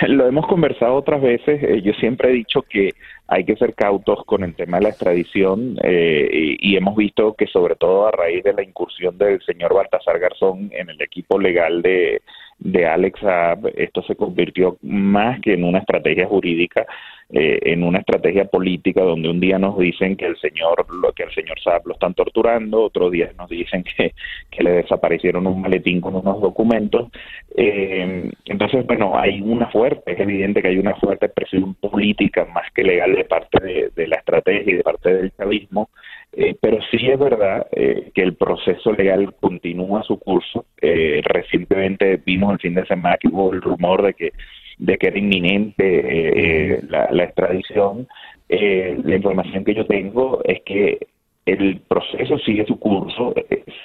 [0.08, 1.62] lo hemos conversado otras veces.
[1.62, 2.94] Eh, yo siempre he dicho que
[3.28, 7.46] hay que ser cautos con el tema de la extradición eh, y, hemos visto que
[7.46, 11.82] sobre todo a raíz de la incursión del señor Baltasar Garzón en el equipo legal
[11.82, 12.20] de,
[12.58, 16.86] de Alex Saab, esto se convirtió más que en una estrategia jurídica,
[17.28, 21.34] eh, en una estrategia política donde un día nos dicen que el señor que el
[21.34, 24.14] señor Saab lo están torturando, otro día nos dicen que,
[24.50, 27.10] que le desaparecieron un maletín con unos documentos.
[27.56, 32.70] Eh, entonces, bueno, hay una fuerte, es evidente que hay una fuerte presión política más
[32.72, 35.90] que legal de parte de, de la estrategia y de parte del chavismo
[36.38, 40.66] eh, pero sí es verdad eh, que el proceso legal continúa su curso.
[40.82, 44.32] Eh, recientemente vimos el fin de semana que hubo el rumor de que
[44.78, 48.06] de que era inminente la, la, extradición.
[48.50, 50.98] la información que yo tengo es que
[51.46, 53.32] el proceso sigue su curso.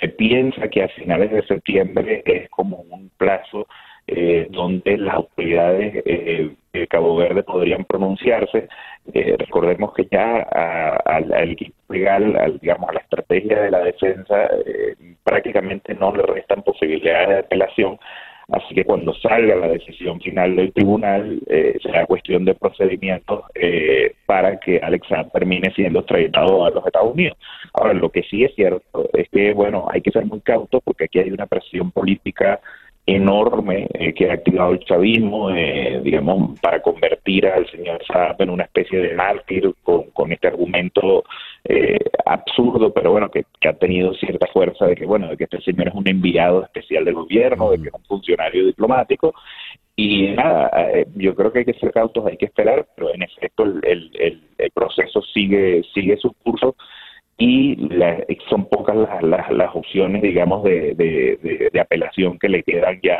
[0.02, 3.68] se piensa que a finales de septiembre es como un plazo
[4.50, 6.04] donde las autoridades
[6.74, 8.68] de Cabo Verde podrían pronunciarse.
[9.14, 14.96] Eh, recordemos que ya al equipo legal, digamos, a la estrategia de la defensa, eh,
[15.24, 18.00] prácticamente no le restan posibilidades de apelación.
[18.52, 24.14] Así que cuando salga la decisión final del tribunal, eh, será cuestión de procedimientos eh,
[24.26, 27.38] para que Alexa termine siendo extraditado a los Estados Unidos.
[27.74, 31.06] Ahora, lo que sí es cierto es que, bueno, hay que ser muy cautos porque
[31.06, 32.60] aquí hay una presión política
[33.16, 38.50] enorme eh, que ha activado el chavismo, eh, digamos, para convertir al señor Saab en
[38.50, 41.24] una especie de mártir con, con este argumento
[41.64, 45.62] eh, absurdo, pero bueno, que, ha tenido cierta fuerza de que, bueno, de que este
[45.62, 49.34] señor es un enviado especial del gobierno, de que es un funcionario diplomático.
[49.96, 50.72] Y nada,
[51.16, 54.42] yo creo que hay que ser cautos, hay que esperar, pero en efecto el, el,
[54.58, 56.76] el proceso sigue, sigue su curso
[57.42, 57.90] y
[58.50, 63.18] son pocas las, las, opciones, digamos, de, de, apelación que le quedan ya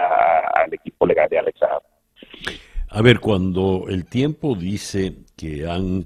[0.54, 1.68] al equipo legal de Alexa.
[2.90, 6.06] A ver, cuando el tiempo dice que han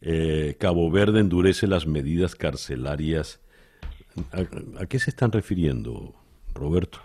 [0.00, 3.40] eh, Cabo Verde endurece las medidas carcelarias,
[4.32, 6.14] ¿a, qué se están refiriendo,
[6.54, 7.00] Roberto?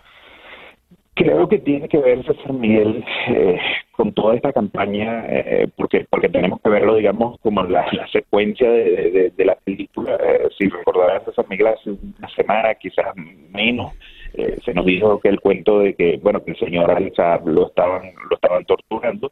[1.14, 3.58] Creo que tiene que ver, César Miguel, eh,
[3.92, 9.32] con toda esta campaña, eh, porque porque tenemos que verlo, digamos, como la, secuencia de,
[9.38, 10.18] la película.
[10.58, 13.14] si recordarás, César Miguel, hace una semana, quizás
[13.52, 13.92] menos,
[14.36, 17.46] eh, se nos dijo que el cuento de que, bueno, que el señor Alex Saab
[17.46, 19.30] lo estaban, lo estaban torturando,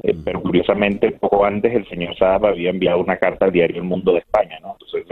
[0.00, 3.88] eh, pero curiosamente poco antes el señor Saab había enviado una carta al diario El
[3.88, 4.76] Mundo de España, ¿no?
[4.80, 5.04] Entonces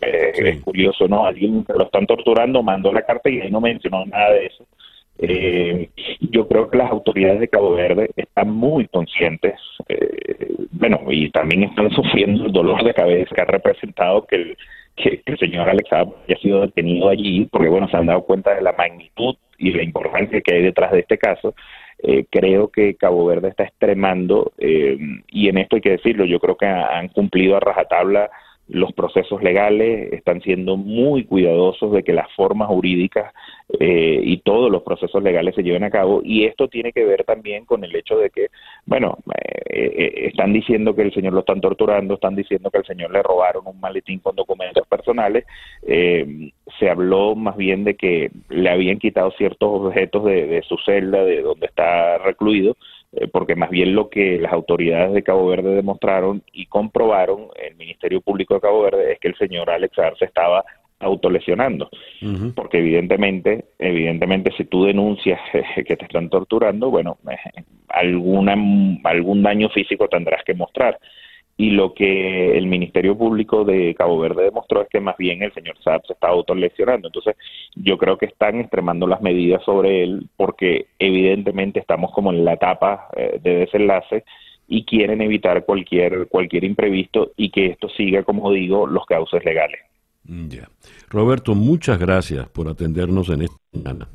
[0.00, 1.26] es curioso, ¿no?
[1.26, 4.64] Alguien que lo están torturando mandó la carta y ahí no mencionó nada de eso.
[5.22, 5.90] Eh,
[6.20, 9.54] yo creo que las autoridades de Cabo Verde están muy conscientes,
[10.72, 14.56] bueno, y también están sufriendo el dolor de cabeza que ha representado que el,
[14.96, 18.62] que, el señor Alex haya sido detenido allí, porque bueno, se han dado cuenta de
[18.62, 21.54] la magnitud y la importancia que hay detrás de este caso.
[22.02, 24.96] Eh, creo que Cabo Verde está extremando, eh,
[25.28, 28.30] y en esto hay que decirlo, yo creo que han cumplido a rajatabla
[28.70, 33.32] los procesos legales, están siendo muy cuidadosos de que las formas jurídicas
[33.78, 37.24] eh, y todos los procesos legales se lleven a cabo y esto tiene que ver
[37.24, 38.48] también con el hecho de que,
[38.86, 39.18] bueno,
[39.68, 43.12] eh, eh, están diciendo que el señor lo están torturando, están diciendo que al señor
[43.12, 45.44] le robaron un maletín con documentos personales,
[45.82, 51.42] se habló más bien de que le habían quitado ciertos objetos de, su celda, de
[51.42, 52.76] donde está recluido, eh,
[53.32, 58.20] porque más bien lo que las autoridades de Cabo Verde demostraron y comprobaron, el Ministerio
[58.20, 60.64] Público de Cabo Verde, es que el señor Alex Arce estaba
[61.00, 61.88] autolesionando,
[62.54, 65.40] porque evidentemente, evidentemente si tú denuncias
[65.74, 68.54] que te están torturando, bueno, eh, alguna,
[69.04, 70.98] algún daño físico tendrás que mostrar
[71.56, 75.52] y lo que el Ministerio Público de Cabo Verde demostró es que más bien el
[75.52, 77.08] señor Saab se está autolesionando.
[77.08, 77.36] Entonces,
[77.74, 82.54] yo creo que están extremando las medidas sobre él porque evidentemente estamos como en la
[82.54, 84.24] etapa eh, de desenlace
[84.68, 89.80] y quieren evitar cualquier cualquier imprevisto y que esto siga, como digo, los cauces legales.
[90.24, 90.68] Mm, ya.
[91.08, 94.08] Roberto, muchas gracias por atendernos en esta mañana.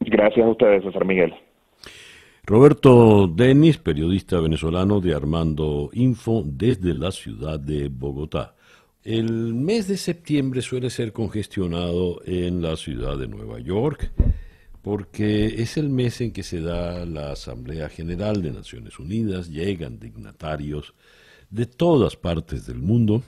[0.00, 1.34] Gracias a ustedes, César Miguel.
[2.44, 8.56] Roberto Denis, periodista venezolano de Armando Info desde la ciudad de Bogotá.
[9.04, 14.10] El mes de septiembre suele ser congestionado en la ciudad de Nueva York
[14.82, 20.00] porque es el mes en que se da la Asamblea General de Naciones Unidas, llegan
[20.00, 20.94] dignatarios
[21.48, 23.22] de todas partes del mundo.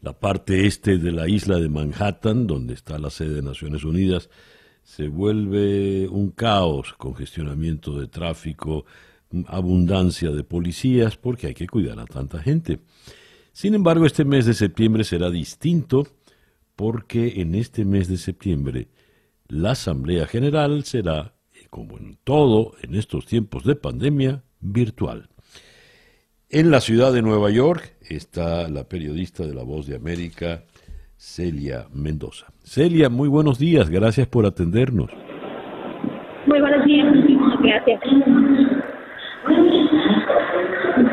[0.00, 4.30] La parte este de la isla de Manhattan, donde está la sede de Naciones Unidas,
[4.90, 8.86] se vuelve un caos, congestionamiento de tráfico,
[9.46, 12.80] abundancia de policías, porque hay que cuidar a tanta gente.
[13.52, 16.08] Sin embargo, este mes de septiembre será distinto
[16.74, 18.88] porque en este mes de septiembre
[19.46, 21.36] la Asamblea General será,
[21.70, 25.28] como en todo en estos tiempos de pandemia, virtual.
[26.48, 30.64] En la ciudad de Nueva York está la periodista de La Voz de América,
[31.20, 32.46] Celia Mendoza.
[32.64, 35.10] Celia, muy buenos días, gracias por atendernos.
[36.46, 37.06] Muy buenos días,
[37.60, 38.00] gracias.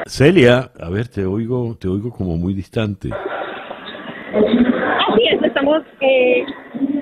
[0.05, 3.09] Celia, a ver, te oigo, te oigo como muy distante.
[4.31, 6.45] Así es, estamos, eh,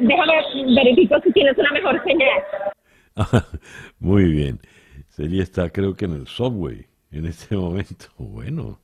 [0.01, 0.33] déjame
[0.75, 2.43] verificar si tienes una mejor señal.
[3.99, 4.59] muy bien.
[5.09, 8.07] Celia está creo que en el subway en este momento.
[8.17, 8.79] Bueno.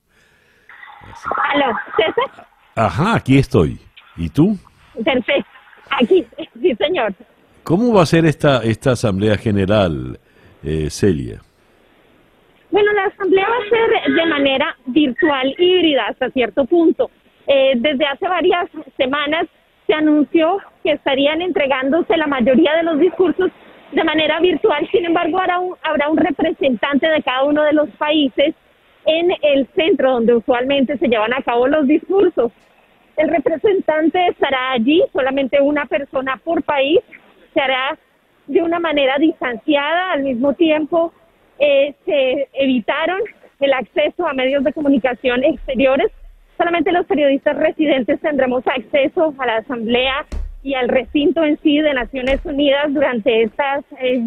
[1.56, 2.48] ¿Aló, César?
[2.76, 3.80] Ajá, aquí estoy.
[4.18, 4.58] ¿Y tú?
[5.04, 5.50] Perfecto.
[5.90, 6.26] Aquí,
[6.62, 7.14] sí, señor.
[7.64, 10.20] ¿Cómo va a ser esta, esta Asamblea General,
[10.64, 11.42] eh, Celia?
[12.72, 17.12] Bueno, la Asamblea va a ser de manera virtual híbrida hasta cierto punto.
[17.48, 19.48] Eh, desde hace varias semanas
[19.88, 23.52] se anunció que estarían entregándose la mayoría de los discursos
[23.92, 27.90] de manera virtual, sin embargo habrá un, habrá un representante de cada uno de los
[27.98, 28.56] países
[29.06, 32.52] en el centro donde usualmente se llevan a cabo los discursos.
[33.18, 37.00] El representante estará allí, solamente una persona por país,
[37.54, 37.98] se hará
[38.48, 41.14] de una manera distanciada, al mismo tiempo
[41.60, 43.22] eh, se evitaron
[43.60, 46.12] el acceso a medios de comunicación exteriores,
[46.58, 50.26] solamente los periodistas residentes tendremos acceso a la asamblea
[50.64, 54.22] y al recinto en sí de Naciones Unidas durante estas eh,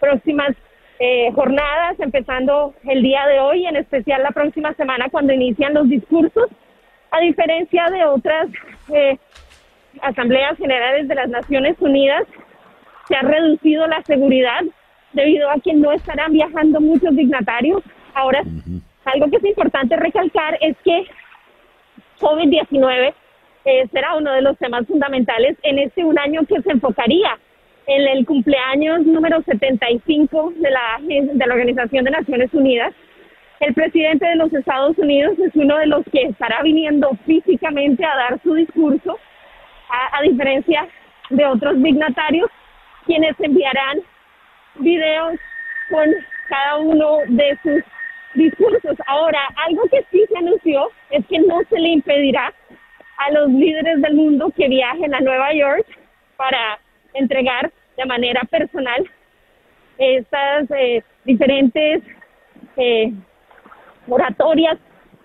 [0.00, 0.54] próximas
[0.98, 5.88] eh, jornadas, empezando el día de hoy, en especial la próxima semana cuando inician los
[5.88, 6.48] discursos
[7.12, 8.48] a diferencia de otras
[8.92, 9.18] eh,
[10.00, 12.24] asambleas generales de las Naciones Unidas,
[13.06, 14.62] se ha reducido la seguridad
[15.12, 17.82] debido a que no estarán viajando muchos dignatarios.
[18.14, 18.42] Ahora,
[19.04, 21.04] algo que es importante recalcar es que
[22.18, 23.12] COVID-19
[23.64, 27.38] eh, será uno de los temas fundamentales en este un año que se enfocaría
[27.86, 32.94] en el cumpleaños número 75 de la, de la Organización de Naciones Unidas.
[33.62, 38.16] El presidente de los Estados Unidos es uno de los que estará viniendo físicamente a
[38.16, 39.20] dar su discurso,
[39.88, 40.88] a, diferencia
[41.30, 42.50] de otros dignatarios,
[43.06, 44.00] quienes enviarán
[44.80, 45.38] videos
[45.90, 46.08] con
[46.48, 47.84] cada uno de sus
[48.34, 48.96] discursos.
[49.06, 52.52] Ahora, algo que sí se anunció es que no se le impedirá
[53.18, 55.86] a los líderes del mundo que viajen a Nueva York
[56.36, 56.80] para
[57.14, 59.08] entregar de manera personal
[59.98, 62.02] estas eh, diferentes
[62.76, 63.12] eh,
[64.12, 64.78] oratorias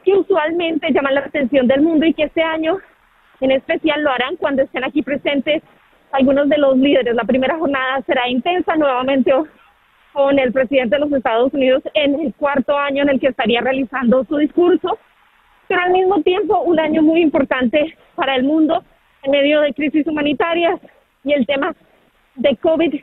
[0.04, 2.78] que usualmente llaman la atención del mundo y que este año
[3.42, 5.62] en especial lo harán cuando estén aquí presentes
[6.12, 7.16] algunos de los líderes.
[7.16, 9.32] La primera jornada será intensa nuevamente
[10.14, 13.62] con el presidente de los Estados Unidos en el cuarto año en el que estaría
[13.62, 14.98] realizando su discurso,
[15.68, 18.84] pero al mismo tiempo un año muy importante para el mundo
[19.24, 20.80] en medio de crisis humanitarias
[21.24, 21.76] y el tema
[22.36, 22.96] de COVID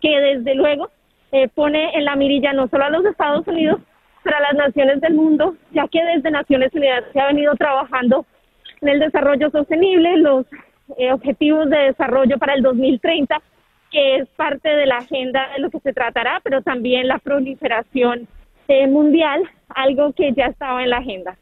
[0.00, 0.90] que desde luego
[1.32, 3.80] eh, pone en la mirilla no solo a los Estados Unidos,
[4.24, 8.26] pero a las naciones del mundo, ya que desde Naciones Unidas se ha venido trabajando
[8.80, 10.46] en el desarrollo sostenible, los
[10.98, 13.40] eh, objetivos de desarrollo para el 2030,
[13.90, 18.26] que es parte de la agenda de lo que se tratará, pero también la proliferación
[18.66, 21.36] eh, mundial, algo que ya estaba en la agenda.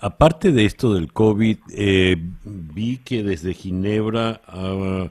[0.00, 5.08] Aparte de esto del COVID, eh, vi que desde Ginebra ah,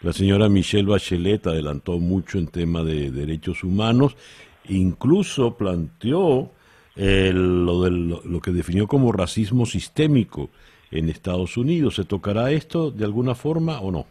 [0.00, 4.16] la señora Michelle Bachelet adelantó mucho en tema de derechos humanos,
[4.68, 6.50] incluso planteó
[6.96, 10.50] lo, del, lo que definió como racismo sistémico
[10.90, 11.96] en Estados Unidos.
[11.96, 14.06] ¿Se tocará esto de alguna forma o no?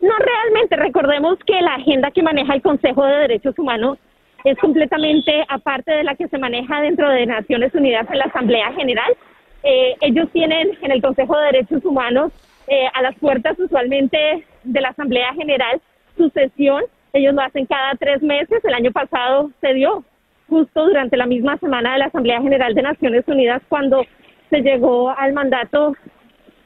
[0.00, 0.76] No, realmente.
[0.76, 3.98] Recordemos que la agenda que maneja el Consejo de Derechos Humanos
[4.44, 8.72] es completamente aparte de la que se maneja dentro de Naciones Unidas en la Asamblea
[8.72, 9.16] General.
[9.62, 12.32] Eh, ellos tienen en el Consejo de Derechos Humanos
[12.66, 15.80] eh, a las puertas usualmente de la Asamblea General
[16.16, 16.82] su sesión.
[17.12, 18.64] Ellos lo hacen cada tres meses.
[18.64, 20.04] El año pasado se dio
[20.48, 24.04] justo durante la misma semana de la Asamblea General de Naciones Unidas cuando
[24.50, 25.94] se llegó al mandato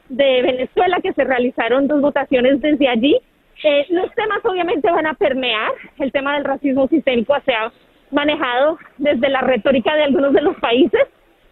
[0.09, 3.17] de Venezuela, que se realizaron dos votaciones desde allí.
[3.65, 7.73] Eh, los temas obviamente van a permear, el tema del racismo sistémico se ha
[8.11, 11.01] manejado desde la retórica de algunos de los países,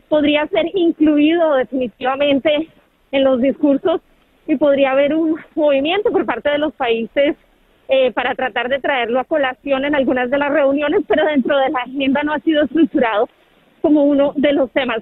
[0.09, 2.69] podría ser incluido definitivamente
[3.11, 4.01] en los discursos
[4.47, 7.37] y podría haber un movimiento por parte de los países
[7.89, 11.71] eh, para tratar de traerlo a colación en algunas de las reuniones, pero dentro de
[11.71, 13.29] la agenda no ha sido estructurado
[13.83, 14.99] como uno de los temas.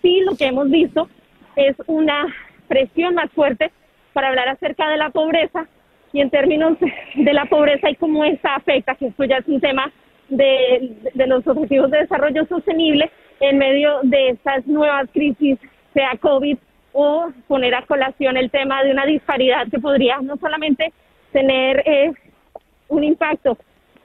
[0.00, 1.08] Sí lo que hemos visto
[1.56, 2.26] es una
[2.68, 3.70] presión más fuerte
[4.12, 5.66] para hablar acerca de la pobreza
[6.12, 6.78] y en términos
[7.14, 9.92] de la pobreza y cómo esta afecta, que esto ya es un tema
[10.28, 10.94] de,
[11.26, 13.10] los objetivos de desarrollo sostenible
[13.40, 15.58] en medio de estas nuevas crisis,
[15.92, 16.56] sea COVID
[16.92, 20.92] o poner a colación el tema de una disparidad que podría no solamente
[21.34, 22.12] tener eh,
[22.88, 23.58] un impacto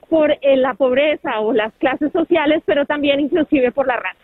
[0.08, 4.18] por eh, la pobreza o las clases sociales, pero también inclusive por la raza.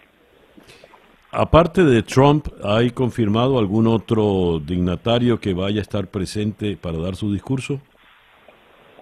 [1.31, 7.15] Aparte de Trump, ¿hay confirmado algún otro dignatario que vaya a estar presente para dar
[7.15, 7.81] su discurso?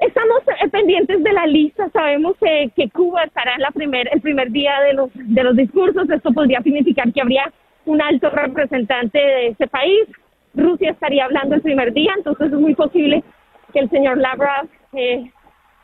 [0.00, 1.88] Estamos eh, pendientes de la lista.
[1.90, 5.56] Sabemos eh, que Cuba estará en la primer, el primer día de los, de los
[5.56, 6.10] discursos.
[6.10, 7.50] Esto podría significar que habría
[7.86, 10.06] un alto representante de ese país.
[10.54, 13.24] Rusia estaría hablando el primer día, entonces es muy posible
[13.74, 15.30] que el señor Lavrov eh,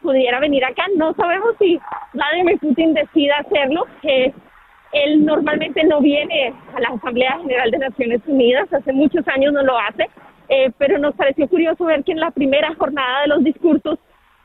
[0.01, 0.85] pudiera venir acá.
[0.97, 1.79] No sabemos si
[2.15, 3.85] Vladimir Putin decida hacerlo.
[4.93, 9.63] Él normalmente no viene a la Asamblea General de Naciones Unidas, hace muchos años no
[9.63, 10.09] lo hace,
[10.49, 13.99] eh, pero nos pareció curioso ver que en la primera jornada de los discursos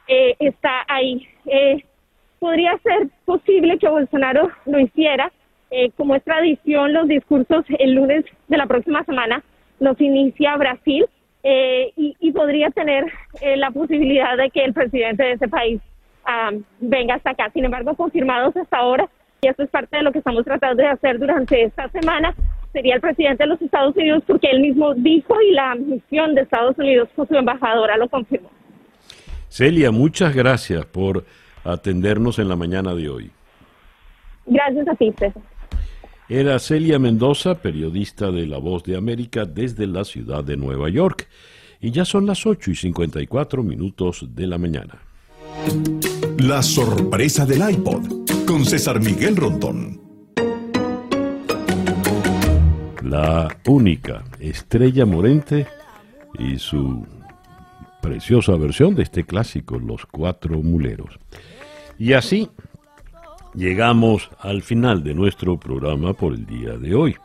[0.07, 1.27] eh, está ahí.
[1.45, 1.83] Eh,
[2.39, 5.31] podría ser posible que Bolsonaro lo hiciera,
[5.97, 9.43] como es tradición, los discursos el lunes de la próxima semana
[9.79, 11.05] los inicia Brasil
[11.95, 13.05] y, y, podría tener
[13.57, 15.79] la posibilidad de que el presidente de ese país
[16.25, 17.51] ah, venga hasta acá.
[17.53, 19.07] Sin embargo, confirmados hasta ahora
[19.45, 22.33] y eso es parte de lo que estamos tratando de hacer durante esta semana,
[22.73, 26.41] sería el presidente de los Estados Unidos porque él mismo dijo y la misión de
[26.41, 28.49] Estados Unidos con su embajadora lo confirmó.
[29.49, 31.25] Celia, muchas gracias por
[31.63, 33.31] atendernos en la mañana de hoy.
[34.45, 35.41] Gracias a ti, César.
[36.27, 41.27] Era Celia Mendoza, periodista de La Voz de América desde la ciudad de Nueva York.
[41.79, 44.97] Y ya son las 8 y 54 minutos de la mañana.
[46.39, 50.01] La sorpresa del iPod con César Miguel Rondón.
[53.03, 55.67] La única estrella morente
[56.39, 57.05] y su
[58.01, 61.19] preciosa versión de este clásico, Los Cuatro Muleros.
[61.99, 62.49] Y así
[63.55, 67.15] llegamos al final de nuestro programa por el día de hoy.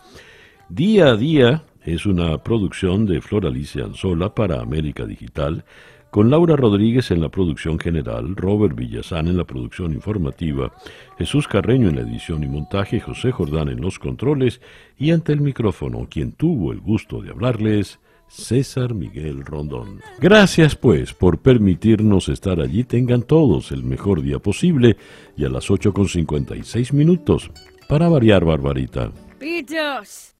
[0.68, 5.64] Día a día es una producción de Flor Alicia Anzola para América Digital
[6.10, 10.72] con Laura Rodríguez en la producción general, Robert Villazán en la producción informativa,
[11.18, 14.60] Jesús Carreño en la edición y montaje, José Jordán en los controles
[14.98, 18.00] y ante el micrófono, quien tuvo el gusto de hablarles,
[18.30, 20.00] César Miguel Rondón.
[20.20, 22.84] Gracias pues por permitirnos estar allí.
[22.84, 24.96] Tengan todos el mejor día posible
[25.36, 27.50] y a las 8 con 56 minutos
[27.88, 29.10] para variar, Barbarita.
[29.38, 30.30] Pitos.